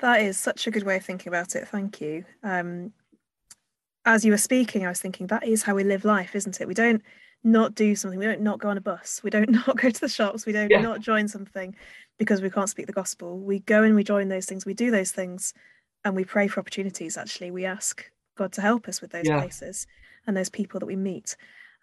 [0.00, 1.68] That is such a good way of thinking about it.
[1.68, 2.24] Thank you.
[2.42, 2.92] Um,
[4.06, 6.66] as you were speaking, I was thinking that is how we live life, isn't it?
[6.66, 7.02] We don't
[7.44, 8.18] not do something.
[8.18, 9.20] We don't not go on a bus.
[9.22, 10.46] We don't not go to the shops.
[10.46, 10.80] We don't yeah.
[10.80, 11.76] not join something
[12.18, 13.38] because we can't speak the gospel.
[13.38, 14.64] We go and we join those things.
[14.64, 15.52] We do those things,
[16.04, 17.18] and we pray for opportunities.
[17.18, 19.40] Actually, we ask God to help us with those yeah.
[19.40, 19.86] places
[20.26, 21.36] and those people that we meet.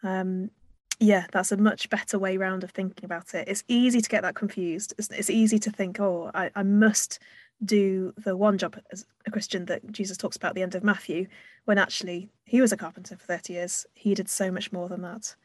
[0.03, 0.51] Um,
[0.99, 3.47] yeah, that's a much better way round of thinking about it.
[3.47, 4.93] It's easy to get that confused.
[4.97, 7.19] It's, it's easy to think, oh, I, I must
[7.63, 10.83] do the one job as a Christian that Jesus talks about at the end of
[10.83, 11.27] Matthew,
[11.65, 13.85] when actually he was a carpenter for 30 years.
[13.93, 15.35] He did so much more than that.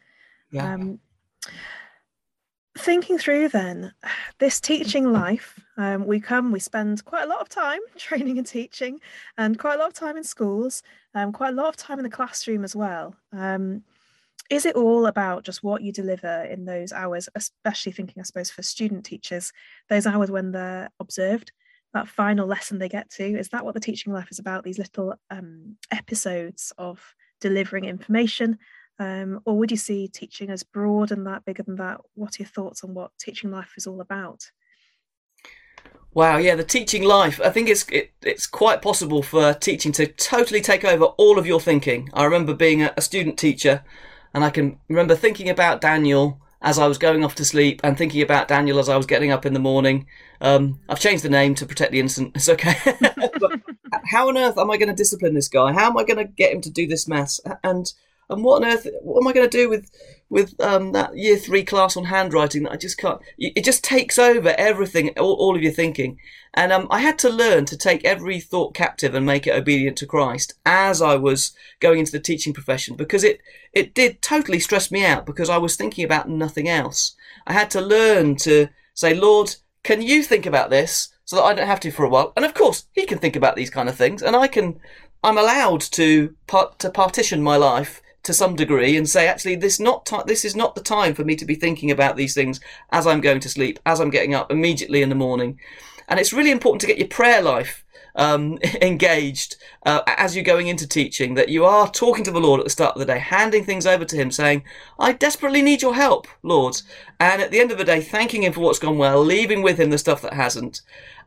[0.50, 0.74] Yeah.
[0.74, 0.98] Um,
[2.76, 3.92] thinking through then
[4.38, 8.46] this teaching life, um, we come, we spend quite a lot of time training and
[8.46, 9.00] teaching,
[9.38, 10.82] and quite a lot of time in schools,
[11.14, 13.14] um, quite a lot of time in the classroom as well.
[13.32, 13.82] Um,
[14.50, 18.50] is it all about just what you deliver in those hours, especially thinking, I suppose,
[18.50, 19.52] for student teachers,
[19.88, 21.52] those hours when they're observed?
[21.94, 24.78] that final lesson they get to is that what the teaching life is about these
[24.78, 28.58] little um, episodes of delivering information
[28.98, 32.42] um, or would you see teaching as broad and that bigger than that what are
[32.42, 34.50] your thoughts on what teaching life is all about
[36.14, 37.40] Wow, yeah, the teaching life.
[37.44, 41.46] I think it's it, it's quite possible for teaching to totally take over all of
[41.46, 42.08] your thinking.
[42.14, 43.82] I remember being a, a student teacher,
[44.32, 47.98] and I can remember thinking about Daniel as I was going off to sleep and
[47.98, 50.06] thinking about Daniel as I was getting up in the morning.
[50.40, 52.32] Um, I've changed the name to protect the innocent.
[52.36, 52.74] It's okay.
[54.06, 55.72] how on earth am I going to discipline this guy?
[55.72, 57.40] How am I going to get him to do this mess?
[57.64, 57.92] And
[58.28, 58.86] and what on earth?
[59.02, 59.90] What am I going to do with
[60.30, 63.20] with um, that year three class on handwriting that I just can't?
[63.38, 66.18] It just takes over everything, all, all of your thinking.
[66.54, 69.96] And um, I had to learn to take every thought captive and make it obedient
[69.98, 73.40] to Christ as I was going into the teaching profession because it
[73.72, 77.16] it did totally stress me out because I was thinking about nothing else.
[77.46, 81.54] I had to learn to say, Lord, can you think about this so that I
[81.54, 82.32] don't have to for a while?
[82.36, 84.80] And of course, He can think about these kind of things, and I can.
[85.22, 89.78] I'm allowed to part, to partition my life to some degree and say, actually, this
[89.78, 92.60] not this is not the time for me to be thinking about these things
[92.90, 95.60] as I'm going to sleep, as I'm getting up immediately in the morning.
[96.08, 97.84] And it's really important to get your prayer life
[98.16, 99.56] um, engaged
[99.86, 102.70] uh, as you're going into teaching, that you are talking to the Lord at the
[102.70, 104.64] start of the day, handing things over to Him, saying,
[104.98, 106.80] I desperately need your help, Lord.
[107.20, 109.78] And at the end of the day, thanking Him for what's gone well, leaving with
[109.78, 110.82] Him the stuff that hasn't,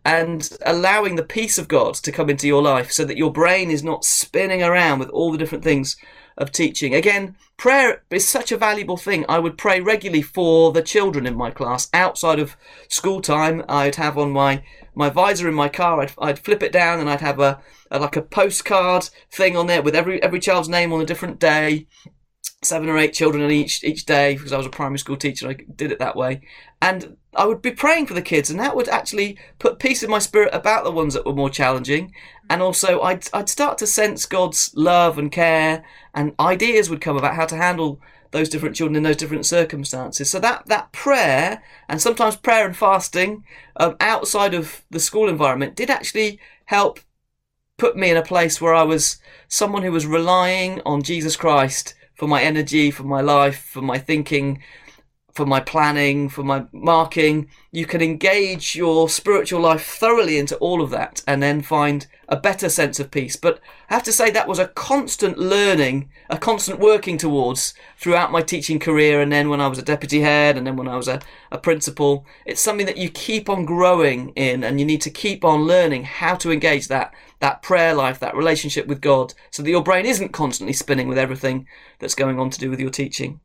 [0.05, 3.69] and allowing the peace of God to come into your life so that your brain
[3.69, 5.97] is not spinning around with all the different things
[6.38, 6.93] of teaching.
[6.93, 9.26] Again, prayer is such a valuable thing.
[9.28, 12.56] I would pray regularly for the children in my class outside of
[12.88, 13.63] school time.
[13.67, 17.10] I'd have on my, my visor in my car, I'd, I'd flip it down and
[17.10, 20.93] I'd have a, a like a postcard thing on there with every, every child's name
[20.93, 21.88] on a different day
[22.63, 25.50] seven or eight children in each each day because I was a primary school teacher.
[25.50, 26.41] I did it that way,
[26.82, 30.10] and I would be praying for the kids, and that would actually put peace in
[30.10, 32.13] my spirit about the ones that were more challenging.
[32.50, 37.17] And also, I'd I'd start to sense God's love and care, and ideas would come
[37.17, 40.30] about how to handle those different children in those different circumstances.
[40.30, 43.43] So that that prayer and sometimes prayer and fasting
[43.78, 47.00] um, outside of the school environment did actually help
[47.78, 51.93] put me in a place where I was someone who was relying on Jesus Christ
[52.15, 54.62] for my energy, for my life, for my thinking,
[55.38, 57.47] for my planning, for my marking.
[57.71, 62.36] You can engage your spiritual life thoroughly into all of that and then find a
[62.36, 63.36] better sense of peace.
[63.36, 68.32] But I have to say that was a constant learning, a constant working towards throughout
[68.32, 69.21] my teaching career.
[69.21, 71.21] And then when I was a deputy head and then when I was a,
[71.52, 75.45] a principal, it's something that you keep on growing in and you need to keep
[75.45, 79.69] on learning how to engage that that prayer life, that relationship with God, so that
[79.69, 81.67] your brain isn't constantly spinning with everything
[82.00, 83.39] that's going on to do with your teaching.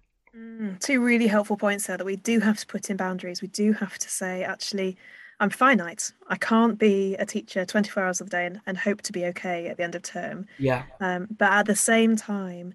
[0.62, 3.42] Mm, two really helpful points there that we do have to put in boundaries.
[3.42, 4.96] We do have to say, actually,
[5.40, 6.12] I'm finite.
[6.28, 9.24] I can't be a teacher 24 hours of the day and, and hope to be
[9.26, 10.46] okay at the end of term.
[10.58, 10.84] Yeah.
[11.00, 12.74] Um, but at the same time,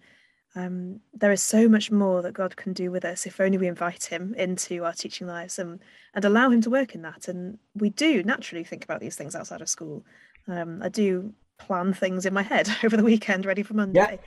[0.53, 3.67] um, there is so much more that God can do with us if only we
[3.67, 5.79] invite Him into our teaching lives and,
[6.13, 7.29] and allow Him to work in that.
[7.29, 10.03] And we do naturally think about these things outside of school.
[10.47, 14.19] Um, I do plan things in my head over the weekend, ready for Monday.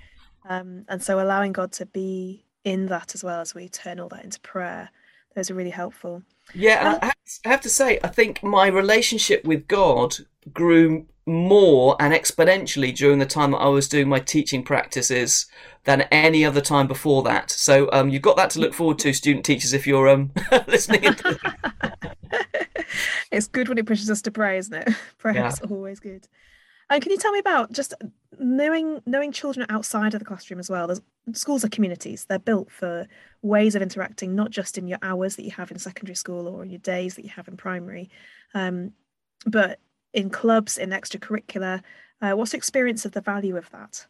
[0.46, 0.60] Yeah.
[0.60, 4.08] Um, and so allowing God to be in that as well as we turn all
[4.08, 4.90] that into prayer,
[5.34, 6.22] those are really helpful.
[6.54, 7.10] Yeah, uh,
[7.44, 10.16] I have to say, I think my relationship with God
[10.52, 15.46] grew more and exponentially during the time that I was doing my teaching practices
[15.84, 17.50] than any other time before that.
[17.50, 20.32] So um, you've got that to look forward to, student teachers, if you're um,
[20.66, 21.04] listening.
[23.30, 24.88] it's good when it pushes us to pray, isn't it?
[25.18, 25.48] Prayer yeah.
[25.48, 26.26] is always good.
[26.90, 27.94] And can you tell me about just
[28.38, 30.88] knowing knowing children outside of the classroom as well?
[30.88, 31.00] There's,
[31.32, 32.26] schools are communities.
[32.28, 33.06] They're built for
[33.42, 36.64] ways of interacting, not just in your hours that you have in secondary school or
[36.64, 38.10] your days that you have in primary,
[38.54, 38.92] um,
[39.46, 39.78] but
[40.12, 41.82] in clubs, in extracurricular.
[42.20, 44.06] Uh, what's the experience of the value of that?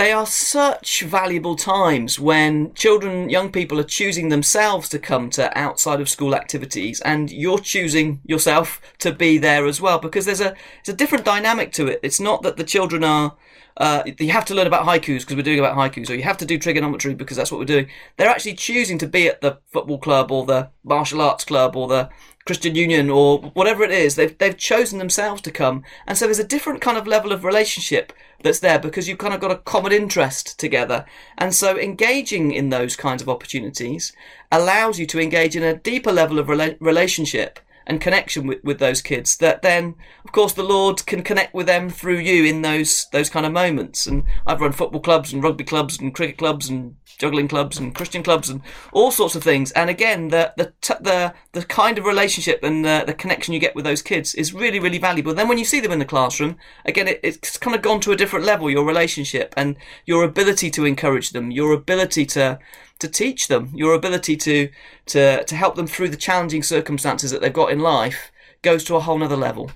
[0.00, 5.58] They are such valuable times when children, young people are choosing themselves to come to
[5.58, 10.40] outside of school activities and you're choosing yourself to be there as well because there's
[10.40, 12.00] a, it's a different dynamic to it.
[12.02, 13.36] It's not that the children are,
[13.76, 16.38] uh, you have to learn about haikus because we're doing about haikus or you have
[16.38, 17.88] to do trigonometry because that's what we're doing.
[18.16, 21.88] They're actually choosing to be at the football club or the martial arts club or
[21.88, 22.08] the
[22.50, 24.16] Christian Union or whatever it is.
[24.16, 25.84] They've, they've chosen themselves to come.
[26.04, 29.32] And so there's a different kind of level of relationship that's there because you've kind
[29.32, 31.06] of got a common interest together.
[31.38, 34.12] And so engaging in those kinds of opportunities
[34.50, 38.78] allows you to engage in a deeper level of rela- relationship and connection with, with
[38.78, 42.62] those kids that then of course the lord can connect with them through you in
[42.62, 46.38] those those kind of moments and i've run football clubs and rugby clubs and cricket
[46.38, 48.62] clubs and juggling clubs and Christian clubs and
[48.92, 49.70] all sorts of things.
[49.72, 53.76] And again, the the the the kind of relationship and the, the connection you get
[53.76, 55.34] with those kids is really really valuable.
[55.34, 58.12] Then when you see them in the classroom, again, it, it's kind of gone to
[58.12, 58.70] a different level.
[58.70, 62.58] Your relationship and your ability to encourage them, your ability to
[63.00, 64.70] to teach them, your ability to
[65.06, 68.30] to to help them through the challenging circumstances that they've got in life
[68.62, 69.70] goes to a whole nother level.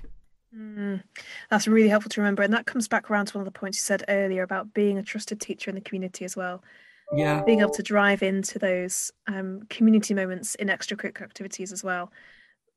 [0.55, 1.03] Mm,
[1.49, 2.43] that's really helpful to remember.
[2.43, 4.97] And that comes back around to one of the points you said earlier about being
[4.97, 6.63] a trusted teacher in the community as well
[7.13, 12.11] yeah being able to drive into those um, community moments in extracurricular activities as well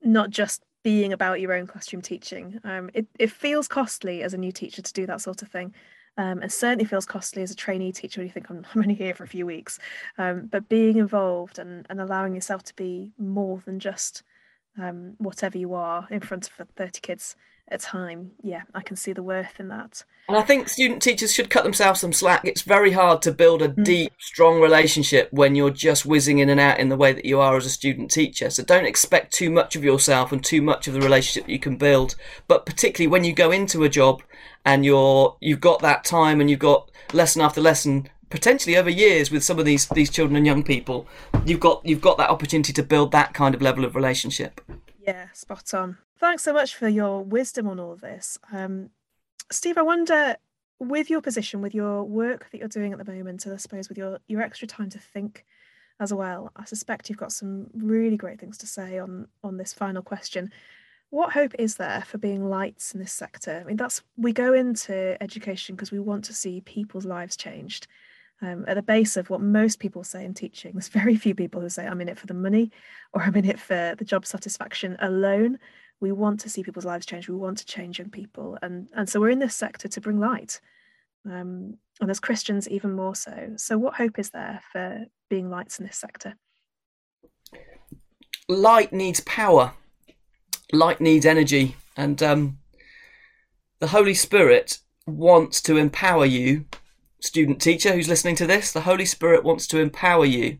[0.02, 4.38] not just being about your own classroom teaching um, it, it feels costly as a
[4.38, 5.74] new teacher to do that sort of thing
[6.18, 8.94] um, and certainly feels costly as a trainee teacher when you think I'm, I'm only
[8.94, 9.78] here for a few weeks.
[10.18, 14.24] Um, but being involved and, and allowing yourself to be more than just
[14.78, 17.36] um, whatever you are in front of 30 kids
[17.70, 18.32] a time.
[18.42, 20.04] Yeah i can see the worth in that.
[20.28, 22.44] And i think student teachers should cut themselves some slack.
[22.44, 23.84] It's very hard to build a mm.
[23.84, 27.40] deep strong relationship when you're just whizzing in and out in the way that you
[27.40, 28.50] are as a student teacher.
[28.50, 31.76] So don't expect too much of yourself and too much of the relationship you can
[31.76, 32.14] build.
[32.46, 34.22] But particularly when you go into a job
[34.64, 39.30] and you're you've got that time and you've got lesson after lesson potentially over years
[39.30, 41.06] with some of these these children and young people
[41.46, 44.60] you've got you've got that opportunity to build that kind of level of relationship.
[45.00, 48.38] Yeah spot on Thanks so much for your wisdom on all of this.
[48.52, 48.90] Um,
[49.52, 50.36] Steve, I wonder,
[50.80, 53.88] with your position, with your work that you're doing at the moment, and I suppose
[53.88, 55.44] with your, your extra time to think
[56.00, 59.72] as well, I suspect you've got some really great things to say on, on this
[59.72, 60.50] final question.
[61.10, 63.60] What hope is there for being lights in this sector?
[63.60, 67.86] I mean, that's we go into education because we want to see people's lives changed.
[68.42, 71.60] Um, at the base of what most people say in teaching, there's very few people
[71.60, 72.70] who say, I'm in it for the money
[73.12, 75.58] or I'm in it for the job satisfaction alone
[76.00, 79.08] we want to see people's lives change we want to change young people and and
[79.08, 80.60] so we're in this sector to bring light.
[81.26, 83.50] Um, and as christians even more so.
[83.56, 86.36] So what hope is there for being lights in this sector?
[88.48, 89.72] Light needs power.
[90.72, 91.76] Light needs energy.
[91.96, 92.58] And um,
[93.80, 96.66] the holy spirit wants to empower you
[97.20, 100.58] student teacher who's listening to this the holy spirit wants to empower you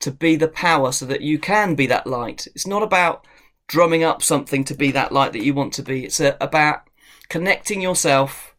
[0.00, 2.46] to be the power so that you can be that light.
[2.54, 3.26] It's not about
[3.66, 6.04] drumming up something to be that light that you want to be.
[6.04, 6.82] It's a, about
[7.28, 8.54] connecting yourself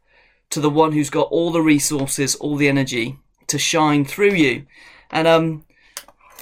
[0.50, 4.66] to the one who's got all the resources, all the energy to shine through you.
[5.12, 5.66] And um,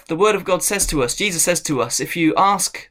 [0.07, 2.89] the Word of God says to us, Jesus says to us, if you ask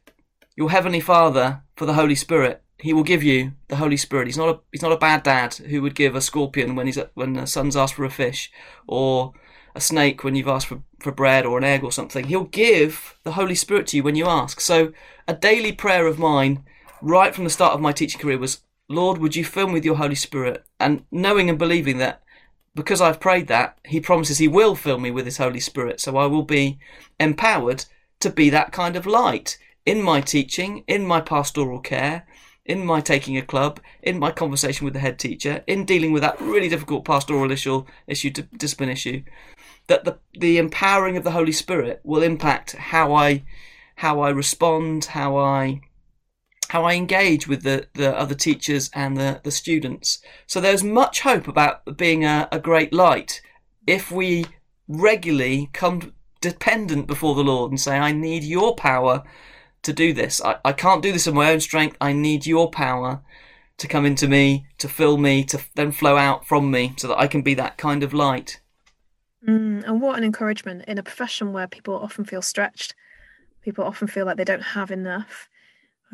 [0.57, 4.27] your heavenly Father for the Holy Spirit, He will give you the Holy Spirit.
[4.27, 6.99] He's not a he's not a bad dad who would give a scorpion when he's
[7.15, 8.51] when the son's asked for a fish,
[8.87, 9.33] or
[9.75, 12.27] a snake when you've asked for, for bread or an egg or something.
[12.27, 14.61] He'll give the Holy Spirit to you when you ask.
[14.61, 14.93] So
[15.27, 16.65] a daily prayer of mine,
[17.01, 19.85] right from the start of my teaching career, was, Lord, would you fill me with
[19.85, 20.65] your Holy Spirit?
[20.79, 22.23] And knowing and believing that
[22.75, 26.01] because I've prayed that, He promises He will fill me with His Holy Spirit.
[26.01, 26.79] So I will be
[27.21, 27.85] empowered
[28.21, 32.27] to be that kind of light in my teaching, in my pastoral care,
[32.65, 36.23] in my taking a club, in my conversation with the head teacher, in dealing with
[36.23, 39.23] that really difficult pastoral issue, issue discipline issue
[39.87, 43.45] that the the empowering of the Holy Spirit will impact how I
[43.97, 45.81] how I respond, how I
[46.71, 50.23] how I engage with the, the other teachers and the, the students.
[50.47, 53.43] So there's much hope about being a, a great light
[53.87, 54.47] if we
[54.89, 59.23] regularly come dependent before the Lord and say, I need your power
[59.83, 60.41] to do this.
[60.43, 61.97] I, I can't do this in my own strength.
[62.01, 63.21] I need your power
[63.77, 67.19] to come into me, to fill me, to then flow out from me so that
[67.19, 68.61] I can be that kind of light.
[69.47, 72.95] Mm, and what an encouragement in a profession where people often feel stretched,
[73.61, 75.49] people often feel like they don't have enough.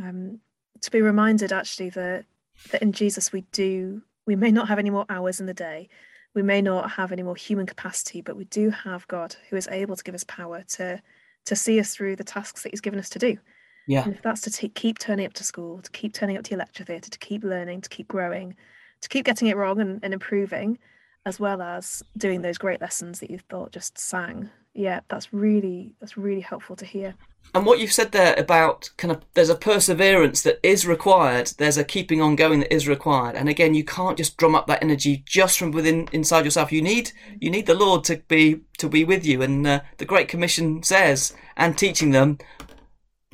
[0.03, 0.41] Um,
[0.81, 2.25] to be reminded actually that
[2.71, 5.88] that in Jesus we do we may not have any more hours in the day,
[6.35, 9.69] we may not have any more human capacity, but we do have God who is
[9.69, 11.03] able to give us power to
[11.47, 13.38] to see us through the tasks that He's given us to do.
[13.87, 14.05] Yeah.
[14.05, 16.51] And if that's to t- keep turning up to school, to keep turning up to
[16.51, 18.55] your lecture theatre, to keep learning, to keep growing,
[19.01, 20.79] to keep getting it wrong and, and improving,
[21.29, 24.49] as well as doing those great lessons that you thought just sang.
[24.73, 27.14] Yeah, that's really that's really helpful to hear.
[27.55, 31.77] And what you've said there about kind of there's a perseverance that is required, there's
[31.77, 33.37] a keeping on going that is required.
[33.37, 36.73] And again, you can't just drum up that energy just from within inside yourself.
[36.73, 39.43] You need you need the Lord to be to be with you.
[39.43, 42.38] And uh, the Great Commission says, and teaching them,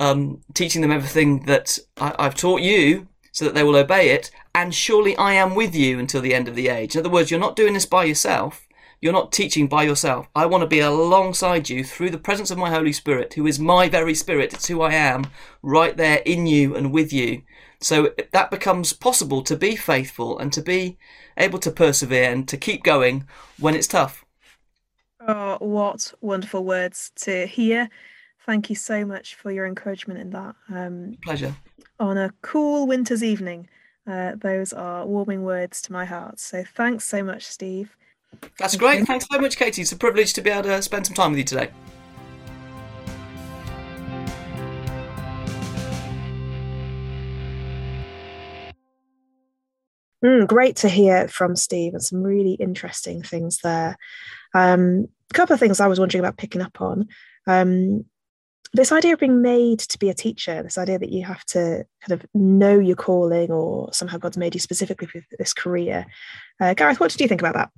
[0.01, 4.31] um, teaching them everything that I, I've taught you, so that they will obey it.
[4.55, 6.95] And surely I am with you until the end of the age.
[6.95, 8.65] In other words, you're not doing this by yourself.
[9.01, 10.29] You're not teaching by yourself.
[10.33, 13.59] I want to be alongside you through the presence of my Holy Spirit, who is
[13.59, 14.53] my very spirit.
[14.53, 15.25] It's who I am,
[15.61, 17.41] right there in you and with you.
[17.81, 20.97] So that becomes possible to be faithful and to be
[21.35, 23.27] able to persevere and to keep going
[23.59, 24.23] when it's tough.
[25.27, 27.89] Oh, what wonderful words to hear.
[28.45, 30.55] Thank you so much for your encouragement in that.
[30.69, 31.55] Um, Pleasure.
[31.99, 33.67] On a cool winter's evening,
[34.05, 36.39] uh, those are warming words to my heart.
[36.39, 37.97] So thanks so much, Steve.
[38.59, 39.07] That's great.
[39.07, 39.81] Thanks so much, Katie.
[39.81, 41.71] It's a privilege to be able to spend some time with you today.
[50.23, 53.97] Mm, great to hear from Steve and some really interesting things there.
[54.53, 57.07] Um, a couple of things I was wondering about picking up on.
[57.47, 58.05] Um,
[58.75, 61.85] this idea of being made to be a teacher, this idea that you have to
[62.01, 66.05] kind of know your calling or somehow God's made you specifically for this career.
[66.59, 67.71] Uh, Gareth, what did you think about that?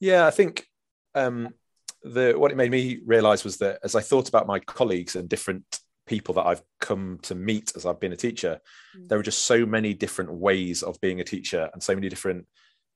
[0.00, 0.66] Yeah, I think
[1.14, 1.54] um,
[2.02, 5.28] the what it made me realize was that as I thought about my colleagues and
[5.28, 5.64] different
[6.06, 8.60] people that I've come to meet as I've been a teacher,
[8.96, 9.08] mm.
[9.08, 12.46] there are just so many different ways of being a teacher and so many different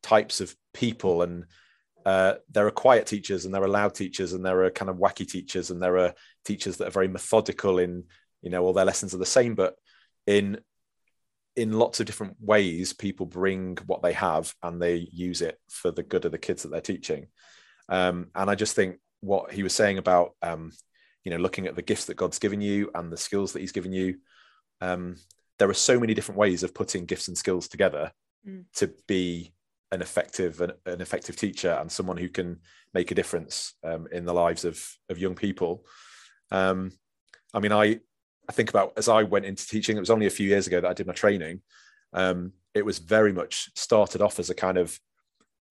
[0.02, 1.22] types of people.
[1.22, 1.44] And
[2.04, 4.96] uh, there are quiet teachers and there are loud teachers and there are kind of
[4.96, 6.14] wacky teachers and there are
[6.46, 8.04] teachers that are very methodical in,
[8.42, 9.74] you know, all their lessons are the same, but
[10.26, 10.58] in
[11.56, 15.90] in lots of different ways, people bring what they have and they use it for
[15.90, 17.28] the good of the kids that they're teaching.
[17.88, 20.70] Um, and I just think what he was saying about, um,
[21.24, 23.72] you know, looking at the gifts that God's given you and the skills that He's
[23.72, 24.18] given you,
[24.80, 25.16] um,
[25.58, 28.12] there are so many different ways of putting gifts and skills together
[28.46, 28.64] mm.
[28.76, 29.52] to be
[29.92, 32.60] an effective an, an, effective teacher and someone who can
[32.92, 35.84] make a difference um, in the lives of of young people.
[36.50, 36.92] Um,
[37.54, 38.00] I mean, I
[38.48, 40.80] I think about as I went into teaching, it was only a few years ago
[40.80, 41.62] that I did my training.
[42.12, 44.98] Um, it was very much started off as a kind of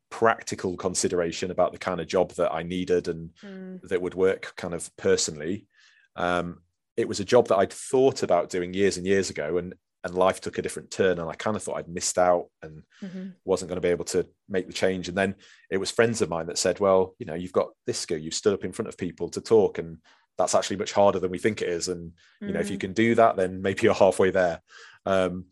[0.10, 3.82] practical consideration about the kind of job that I needed and mm.
[3.84, 5.68] that would work kind of personally.
[6.16, 6.62] Um,
[6.98, 10.14] it was a job that I'd thought about doing years and years ago, and and
[10.14, 13.30] life took a different turn, and I kind of thought I'd missed out and mm-hmm.
[13.44, 15.10] wasn't going to be able to make the change.
[15.10, 15.34] And then
[15.72, 18.20] it was friends of mine that said, "Well, you know, you've got this skill.
[18.20, 19.98] You've stood up in front of people to talk, and
[20.38, 21.88] that's actually much harder than we think it is.
[21.88, 22.82] And you know, if you mm.
[22.82, 24.62] can do that, then maybe you're halfway there.
[25.06, 25.46] Um,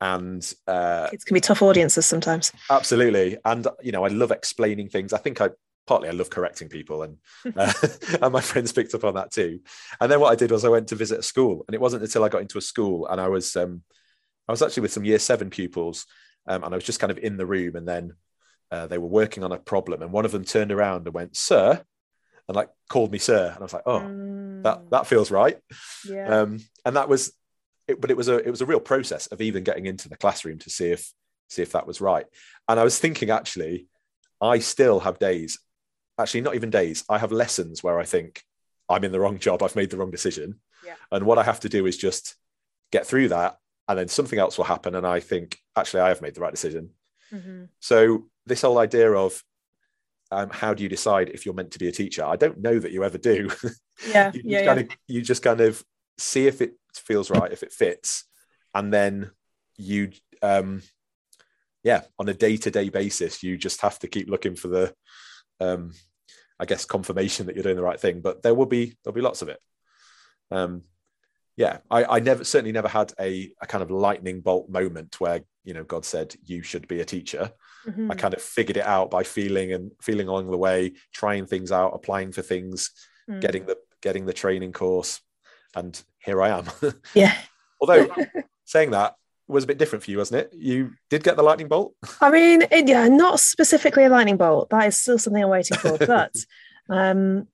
[0.00, 2.52] and uh, it can be tough audiences sometimes.
[2.70, 5.12] Absolutely, and you know, I love explaining things.
[5.12, 5.50] I think I
[5.86, 7.18] partly I love correcting people, and
[7.56, 7.72] uh,
[8.22, 9.60] and my friends picked up on that too.
[10.00, 12.02] And then what I did was I went to visit a school, and it wasn't
[12.02, 13.82] until I got into a school and I was um,
[14.48, 16.06] I was actually with some year seven pupils,
[16.46, 18.14] um, and I was just kind of in the room, and then
[18.70, 21.36] uh, they were working on a problem, and one of them turned around and went,
[21.36, 21.84] "Sir."
[22.50, 24.62] And like called me sir and i was like oh mm.
[24.64, 25.58] that that feels right
[26.04, 26.40] yeah.
[26.40, 27.32] um, and that was
[27.86, 30.16] it, but it was a it was a real process of even getting into the
[30.16, 31.12] classroom to see if
[31.48, 32.26] see if that was right
[32.68, 33.86] and i was thinking actually
[34.40, 35.60] i still have days
[36.18, 38.42] actually not even days i have lessons where i think
[38.88, 40.94] i'm in the wrong job i've made the wrong decision yeah.
[41.12, 42.34] and what i have to do is just
[42.90, 46.20] get through that and then something else will happen and i think actually i have
[46.20, 46.90] made the right decision
[47.32, 47.66] mm-hmm.
[47.78, 49.40] so this whole idea of
[50.30, 52.24] um, how do you decide if you're meant to be a teacher?
[52.24, 53.50] I don't know that you ever do.
[54.08, 54.86] Yeah, you, yeah, kind yeah.
[54.86, 55.84] Of, you just kind of
[56.16, 58.24] see if it feels right, if it fits,
[58.74, 59.30] and then
[59.76, 60.80] you, um,
[61.82, 64.94] yeah, on a day-to-day basis, you just have to keep looking for the,
[65.60, 65.92] um,
[66.58, 68.22] I guess, confirmation that you're doing the right thing.
[68.22, 69.60] But there will be there'll be lots of it.
[70.50, 70.84] Um,
[71.60, 75.42] yeah, I, I never certainly never had a, a kind of lightning bolt moment where
[75.62, 77.52] you know God said you should be a teacher.
[77.86, 78.10] Mm-hmm.
[78.10, 81.70] I kind of figured it out by feeling and feeling along the way, trying things
[81.70, 82.92] out, applying for things,
[83.28, 83.42] mm.
[83.42, 85.20] getting the getting the training course,
[85.76, 86.64] and here I am.
[87.14, 87.36] Yeah.
[87.78, 88.08] Although
[88.64, 89.16] saying that
[89.46, 90.54] was a bit different for you, wasn't it?
[90.56, 91.94] You did get the lightning bolt.
[92.22, 94.70] I mean, it, yeah, not specifically a lightning bolt.
[94.70, 96.34] That is still something I'm waiting for, but.
[96.88, 97.48] Um,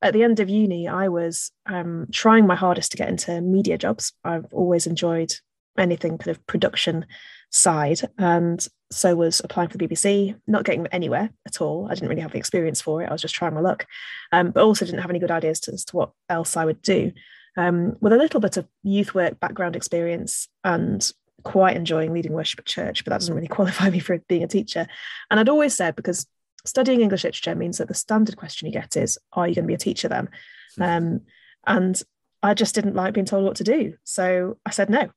[0.00, 3.78] at the end of uni, I was um, trying my hardest to get into media
[3.78, 4.12] jobs.
[4.24, 5.32] I've always enjoyed
[5.78, 7.06] anything kind of production
[7.50, 11.86] side, and so was applying for the BBC, not getting anywhere at all.
[11.90, 13.08] I didn't really have the experience for it.
[13.08, 13.86] I was just trying my luck,
[14.32, 17.12] um, but also didn't have any good ideas as to what else I would do.
[17.56, 21.10] Um, with a little bit of youth work background experience and
[21.42, 24.48] quite enjoying leading worship at church, but that doesn't really qualify me for being a
[24.48, 24.86] teacher.
[25.30, 26.26] And I'd always said, because
[26.64, 29.68] studying English literature means that the standard question you get is, Are you going to
[29.68, 30.28] be a teacher then?
[30.78, 30.82] Mm-hmm.
[30.82, 31.20] Um,
[31.66, 32.02] and
[32.42, 33.94] I just didn't like being told what to do.
[34.04, 35.10] So I said no.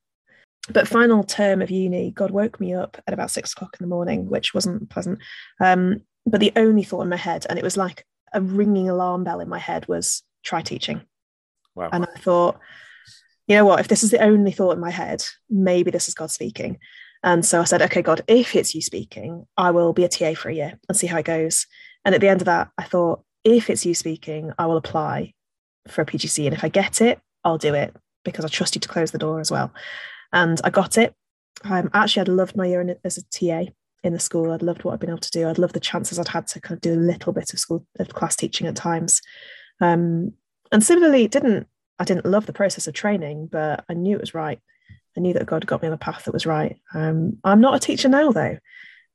[0.70, 3.93] But final term of uni, God woke me up at about six o'clock in the
[3.93, 5.20] morning, which wasn't pleasant.
[5.60, 9.24] Um, but the only thought in my head, and it was like a ringing alarm
[9.24, 11.02] bell in my head, was try teaching.
[11.76, 11.89] Wow.
[11.91, 12.60] And I thought,
[13.48, 16.16] you know what, if this is the only thought in my head, maybe this is
[16.16, 16.80] God speaking.
[17.26, 20.36] And so I said, okay, God, if it's you speaking, I will be a TA
[20.36, 21.65] for a year and see how it goes.
[22.05, 25.34] And at the end of that, I thought, if it's you speaking, I will apply
[25.88, 26.45] for a PGCE.
[26.45, 29.17] And if I get it, I'll do it because I trust you to close the
[29.17, 29.73] door as well.
[30.32, 31.15] And I got it.
[31.63, 33.71] Um, actually, I'd loved my year in, as a TA
[34.03, 34.51] in the school.
[34.51, 35.49] I'd loved what I'd been able to do.
[35.49, 37.88] I'd loved the chances I'd had to kind of do a little bit of school
[37.97, 39.21] of class teaching at times.
[39.82, 40.34] Um,
[40.71, 41.67] and similarly, didn't
[41.97, 44.59] I didn't love the process of training, but I knew it was right.
[45.18, 46.78] I knew that God got me on the path that was right.
[46.93, 48.57] Um, I'm not a teacher now, though.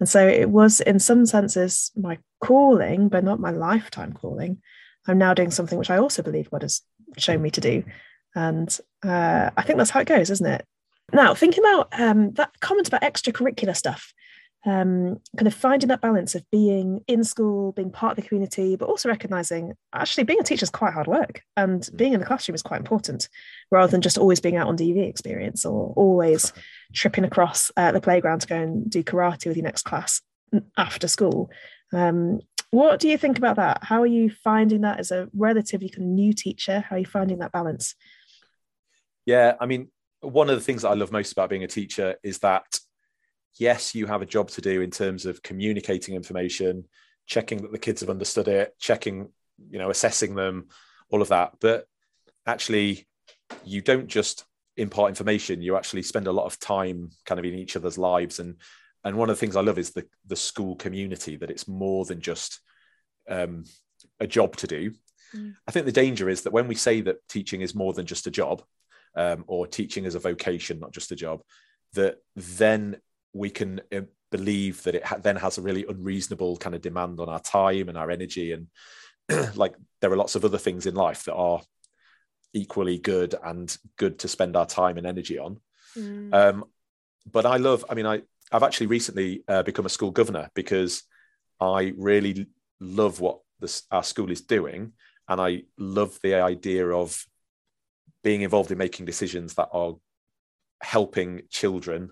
[0.00, 4.62] And so it was, in some senses, my calling, but not my lifetime calling.
[5.06, 6.80] I'm now doing something which I also believe God has
[7.18, 7.84] shown me to do.
[8.34, 10.64] And uh, I think that's how it goes, isn't it?
[11.12, 14.12] Now, thinking about um, that comment about extracurricular stuff,
[14.66, 18.76] um, kind of finding that balance of being in school, being part of the community,
[18.76, 21.96] but also recognizing actually being a teacher is quite hard work and mm.
[21.96, 23.28] being in the classroom is quite important
[23.70, 26.52] rather than just always being out on DV experience or always
[26.92, 30.20] tripping across uh, the playground to go and do karate with your next class
[30.76, 31.50] after school.
[31.92, 32.40] Um,
[32.70, 33.82] what do you think about that?
[33.82, 36.80] How are you finding that as a relatively kind of new teacher?
[36.80, 37.94] How are you finding that balance?
[39.26, 39.88] Yeah, I mean,
[40.20, 42.79] one of the things that I love most about being a teacher is that
[43.60, 46.84] yes, you have a job to do in terms of communicating information,
[47.26, 49.28] checking that the kids have understood it, checking,
[49.70, 50.68] you know, assessing them,
[51.10, 51.52] all of that.
[51.60, 51.86] But
[52.46, 53.06] actually,
[53.64, 54.46] you don't just
[54.76, 58.40] impart information, you actually spend a lot of time kind of in each other's lives.
[58.40, 58.56] And
[59.04, 62.06] and one of the things I love is the the school community, that it's more
[62.06, 62.60] than just
[63.28, 63.64] um,
[64.18, 64.92] a job to do.
[65.36, 65.54] Mm.
[65.68, 68.26] I think the danger is that when we say that teaching is more than just
[68.26, 68.62] a job,
[69.14, 71.42] um, or teaching is a vocation, not just a job,
[71.92, 72.96] that then
[73.32, 74.00] we can uh,
[74.30, 77.88] believe that it ha- then has a really unreasonable kind of demand on our time
[77.88, 78.66] and our energy and
[79.56, 81.60] like there are lots of other things in life that are
[82.52, 85.58] equally good and good to spend our time and energy on
[85.96, 86.34] mm.
[86.34, 86.64] um,
[87.30, 88.20] but i love i mean i
[88.52, 91.02] i've actually recently uh, become a school governor because
[91.60, 92.46] i really
[92.80, 94.92] love what this, our school is doing
[95.28, 97.24] and i love the idea of
[98.22, 99.94] being involved in making decisions that are
[100.82, 102.10] helping children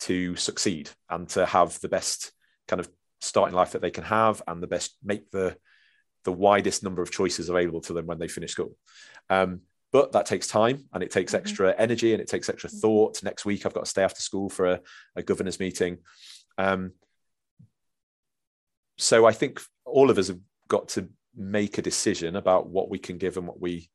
[0.00, 2.32] to succeed and to have the best
[2.68, 2.88] kind of
[3.20, 5.56] starting life that they can have and the best make the
[6.24, 8.74] the widest number of choices available to them when they finish school.
[9.28, 9.60] Um,
[9.92, 11.40] but that takes time and it takes mm-hmm.
[11.40, 12.78] extra energy and it takes extra mm-hmm.
[12.78, 13.22] thought.
[13.22, 14.80] Next week, I've got to stay after school for a,
[15.14, 15.98] a governor's meeting.
[16.58, 16.92] Um,
[18.96, 22.98] so I think all of us have got to make a decision about what we
[22.98, 23.90] can give and what we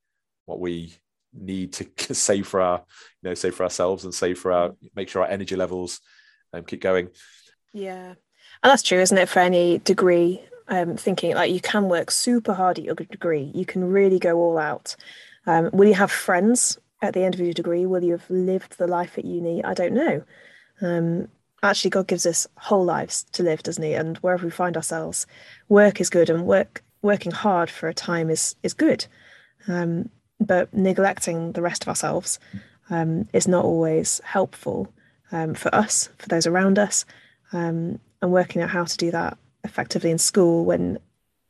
[0.46, 0.96] what we
[1.34, 2.84] need to save for our
[3.22, 6.02] you know save for ourselves and save for our make sure our energy levels
[6.54, 7.10] um, keep going.
[7.74, 8.14] Yeah.
[8.64, 12.54] And that's true isn't it for any degree um, thinking like you can work super
[12.54, 13.52] hard at your degree.
[13.54, 14.96] You can really go all out.
[15.48, 17.86] Um, will you have friends at the end of your degree?
[17.86, 20.24] Will you have lived the life at uni i don't know.
[20.82, 21.28] Um,
[21.62, 23.94] actually god gives us whole lives to live doesn't he?
[23.94, 25.28] And wherever we find ourselves
[25.68, 29.06] work is good and work working hard for a time is is good.
[29.68, 30.10] Um,
[30.40, 32.40] but neglecting the rest of ourselves
[32.90, 34.92] um, is not always helpful
[35.32, 37.06] um, for us, for those around us,
[37.54, 40.98] um, and working out how to do that effectively in school when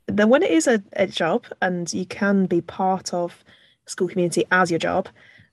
[0.07, 3.43] then when it is a, a job and you can be part of
[3.85, 5.07] school community as your job.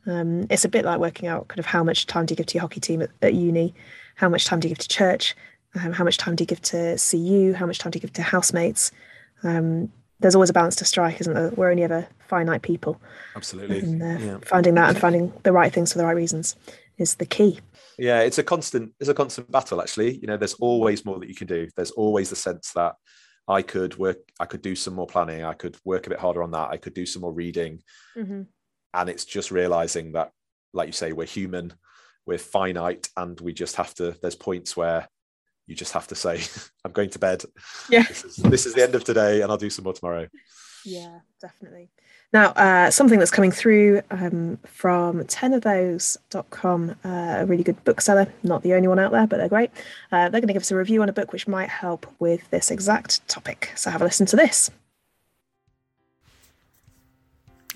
[0.06, 2.46] Um, it's a bit like working out kind of how much time do you give
[2.46, 3.74] to your hockey team at, at uni,
[4.14, 5.34] how much time do you give to church,
[5.74, 8.12] um, how much time do you give to CU, how much time do you give
[8.14, 8.92] to housemates.
[9.42, 11.50] Um, there's always a balance to strike, isn't there?
[11.50, 13.00] We're only ever finite people.
[13.34, 13.80] Absolutely.
[13.80, 14.38] And, uh, yeah.
[14.44, 16.56] Finding that and finding the right things for the right reasons
[16.98, 17.60] is the key.
[17.98, 18.92] Yeah, it's a constant.
[19.00, 19.80] It's a constant battle.
[19.80, 21.68] Actually, you know, there's always more that you can do.
[21.76, 22.94] There's always the sense that
[23.48, 24.18] I could work.
[24.38, 25.44] I could do some more planning.
[25.44, 26.70] I could work a bit harder on that.
[26.70, 27.82] I could do some more reading.
[28.16, 28.42] Mm-hmm.
[28.94, 30.32] And it's just realizing that,
[30.72, 31.72] like you say, we're human,
[32.26, 34.14] we're finite, and we just have to.
[34.20, 35.08] There's points where
[35.66, 36.40] you just have to say,
[36.84, 37.44] I'm going to bed.
[37.90, 38.04] Yeah.
[38.04, 40.28] This is, this is the end of today and I'll do some more tomorrow.
[40.86, 41.90] Yeah, definitely.
[42.32, 47.08] Now, uh, something that's coming through um, from 10ofthose.com, uh,
[47.38, 49.70] a really good bookseller, not the only one out there, but they're great.
[50.12, 52.48] Uh, they're going to give us a review on a book which might help with
[52.50, 53.72] this exact topic.
[53.74, 54.70] So have a listen to this.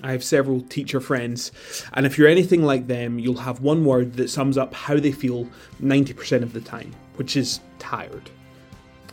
[0.03, 1.51] I have several teacher friends,
[1.93, 5.11] and if you're anything like them, you'll have one word that sums up how they
[5.11, 5.47] feel
[5.81, 8.29] 90% of the time, which is tired.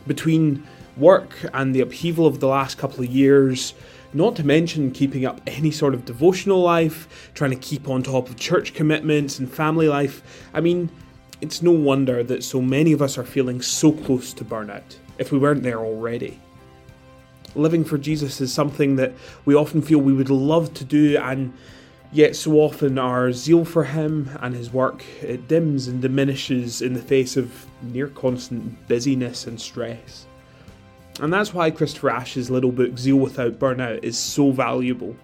[0.07, 0.65] Between
[0.99, 3.73] work and the upheaval of the last couple of years,
[4.13, 8.29] not to mention keeping up any sort of devotional life, trying to keep on top
[8.29, 10.89] of church commitments and family life, I mean,
[11.41, 15.31] it's no wonder that so many of us are feeling so close to burnout, if
[15.31, 16.39] we weren't there already.
[17.55, 19.13] Living for Jesus is something that
[19.45, 21.53] we often feel we would love to do, and
[22.11, 26.93] yet so often our zeal for Him and His work it dims and diminishes in
[26.93, 30.25] the face of near constant busyness and stress.
[31.21, 35.15] And that's why Christopher Ash's little book Zeal Without Burnout is so valuable.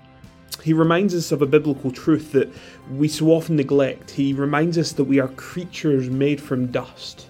[0.61, 2.51] He reminds us of a biblical truth that
[2.91, 4.11] we so often neglect.
[4.11, 7.29] He reminds us that we are creatures made from dust.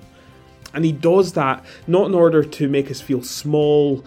[0.74, 4.04] And he does that not in order to make us feel small,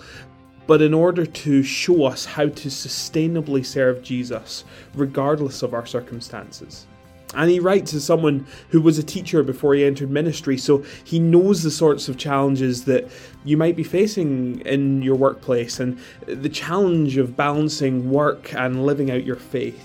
[0.67, 6.87] but in order to show us how to sustainably serve Jesus, regardless of our circumstances.
[7.35, 11.19] And he writes as someone who was a teacher before he entered ministry, so he
[11.19, 13.09] knows the sorts of challenges that
[13.45, 19.11] you might be facing in your workplace and the challenge of balancing work and living
[19.11, 19.85] out your faith.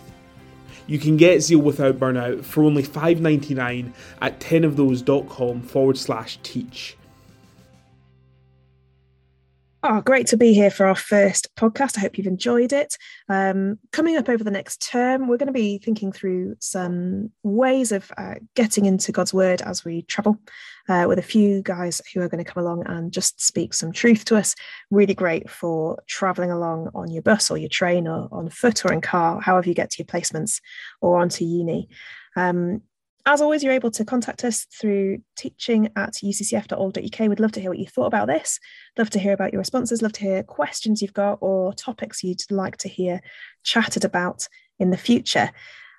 [0.87, 6.97] You can get Zeal Without Burnout for only $5.99 at 10ofthose.com forward slash teach.
[9.85, 11.97] Oh, great to be here for our first podcast.
[11.97, 12.95] I hope you've enjoyed it.
[13.27, 17.91] Um, coming up over the next term, we're going to be thinking through some ways
[17.91, 20.39] of uh, getting into God's Word as we travel
[20.87, 23.91] uh, with a few guys who are going to come along and just speak some
[23.91, 24.55] truth to us.
[24.89, 28.93] Really great for traveling along on your bus or your train or on foot or
[28.93, 30.61] in car, however you get to your placements
[31.01, 31.89] or onto uni.
[32.37, 32.83] Um,
[33.25, 37.29] as always, you're able to contact us through teaching at uccf.org.uk.
[37.29, 38.59] We'd love to hear what you thought about this.
[38.97, 40.01] Love to hear about your responses.
[40.01, 43.21] Love to hear questions you've got or topics you'd like to hear
[43.63, 44.47] chatted about
[44.77, 45.51] in the future.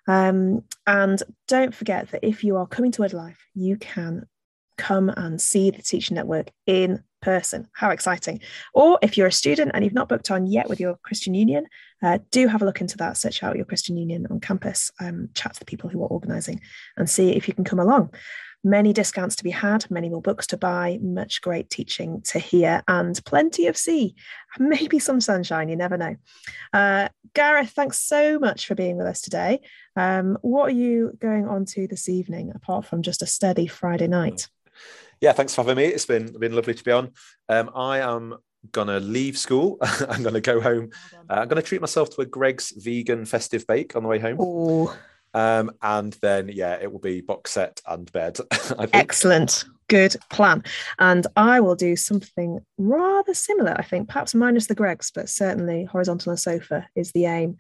[0.07, 4.27] Um, and don't forget that if you are coming to Word Alive, you can
[4.77, 7.67] come and see the Teaching Network in person.
[7.73, 8.41] How exciting.
[8.75, 11.67] Or if you're a student and you've not booked on yet with your Christian Union,
[12.03, 13.17] uh, do have a look into that.
[13.17, 16.61] Search out your Christian Union on campus, um, chat to the people who are organising,
[16.97, 18.13] and see if you can come along.
[18.63, 22.83] Many discounts to be had, many more books to buy, much great teaching to hear,
[22.89, 24.15] and plenty of sea.
[24.59, 26.17] Maybe some sunshine, you never know.
[26.73, 29.61] Uh, Gareth, thanks so much for being with us today.
[29.97, 34.09] Um, what are you going on to this evening, apart from just a steady Friday
[34.09, 34.49] night?
[35.21, 35.85] Yeah, thanks for having me.
[35.85, 37.11] It's been been lovely to be on.
[37.49, 38.37] Um, I am
[38.73, 39.79] gonna leave school.
[40.09, 40.91] I'm gonna go home.
[41.29, 44.91] Uh, I'm gonna treat myself to a Greggs vegan festive bake on the way home.
[45.35, 48.39] Um, and then yeah, it will be box set and bed.
[48.93, 49.65] Excellent.
[49.89, 50.63] Good plan.
[50.99, 55.85] And I will do something rather similar, I think, perhaps minus the Greggs, but certainly
[55.85, 57.59] horizontal and sofa is the aim.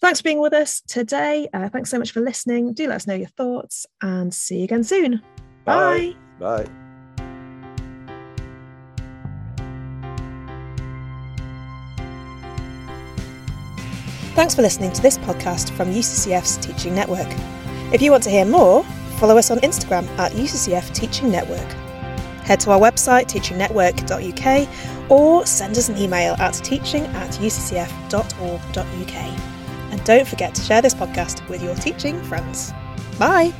[0.00, 1.48] Thanks for being with us today.
[1.52, 2.72] Uh, thanks so much for listening.
[2.72, 5.22] Do let us know your thoughts and see you again soon.
[5.64, 6.14] Bye.
[6.40, 6.66] Bye.
[14.34, 17.28] Thanks for listening to this podcast from UCCF's Teaching Network.
[17.92, 18.84] If you want to hear more,
[19.18, 21.70] follow us on Instagram at UCCF Teaching Network.
[22.44, 29.14] Head to our website, teachingnetwork.uk, or send us an email at teaching at uccf.org.uk.
[29.92, 32.72] And don't forget to share this podcast with your teaching friends.
[33.18, 33.52] Bye!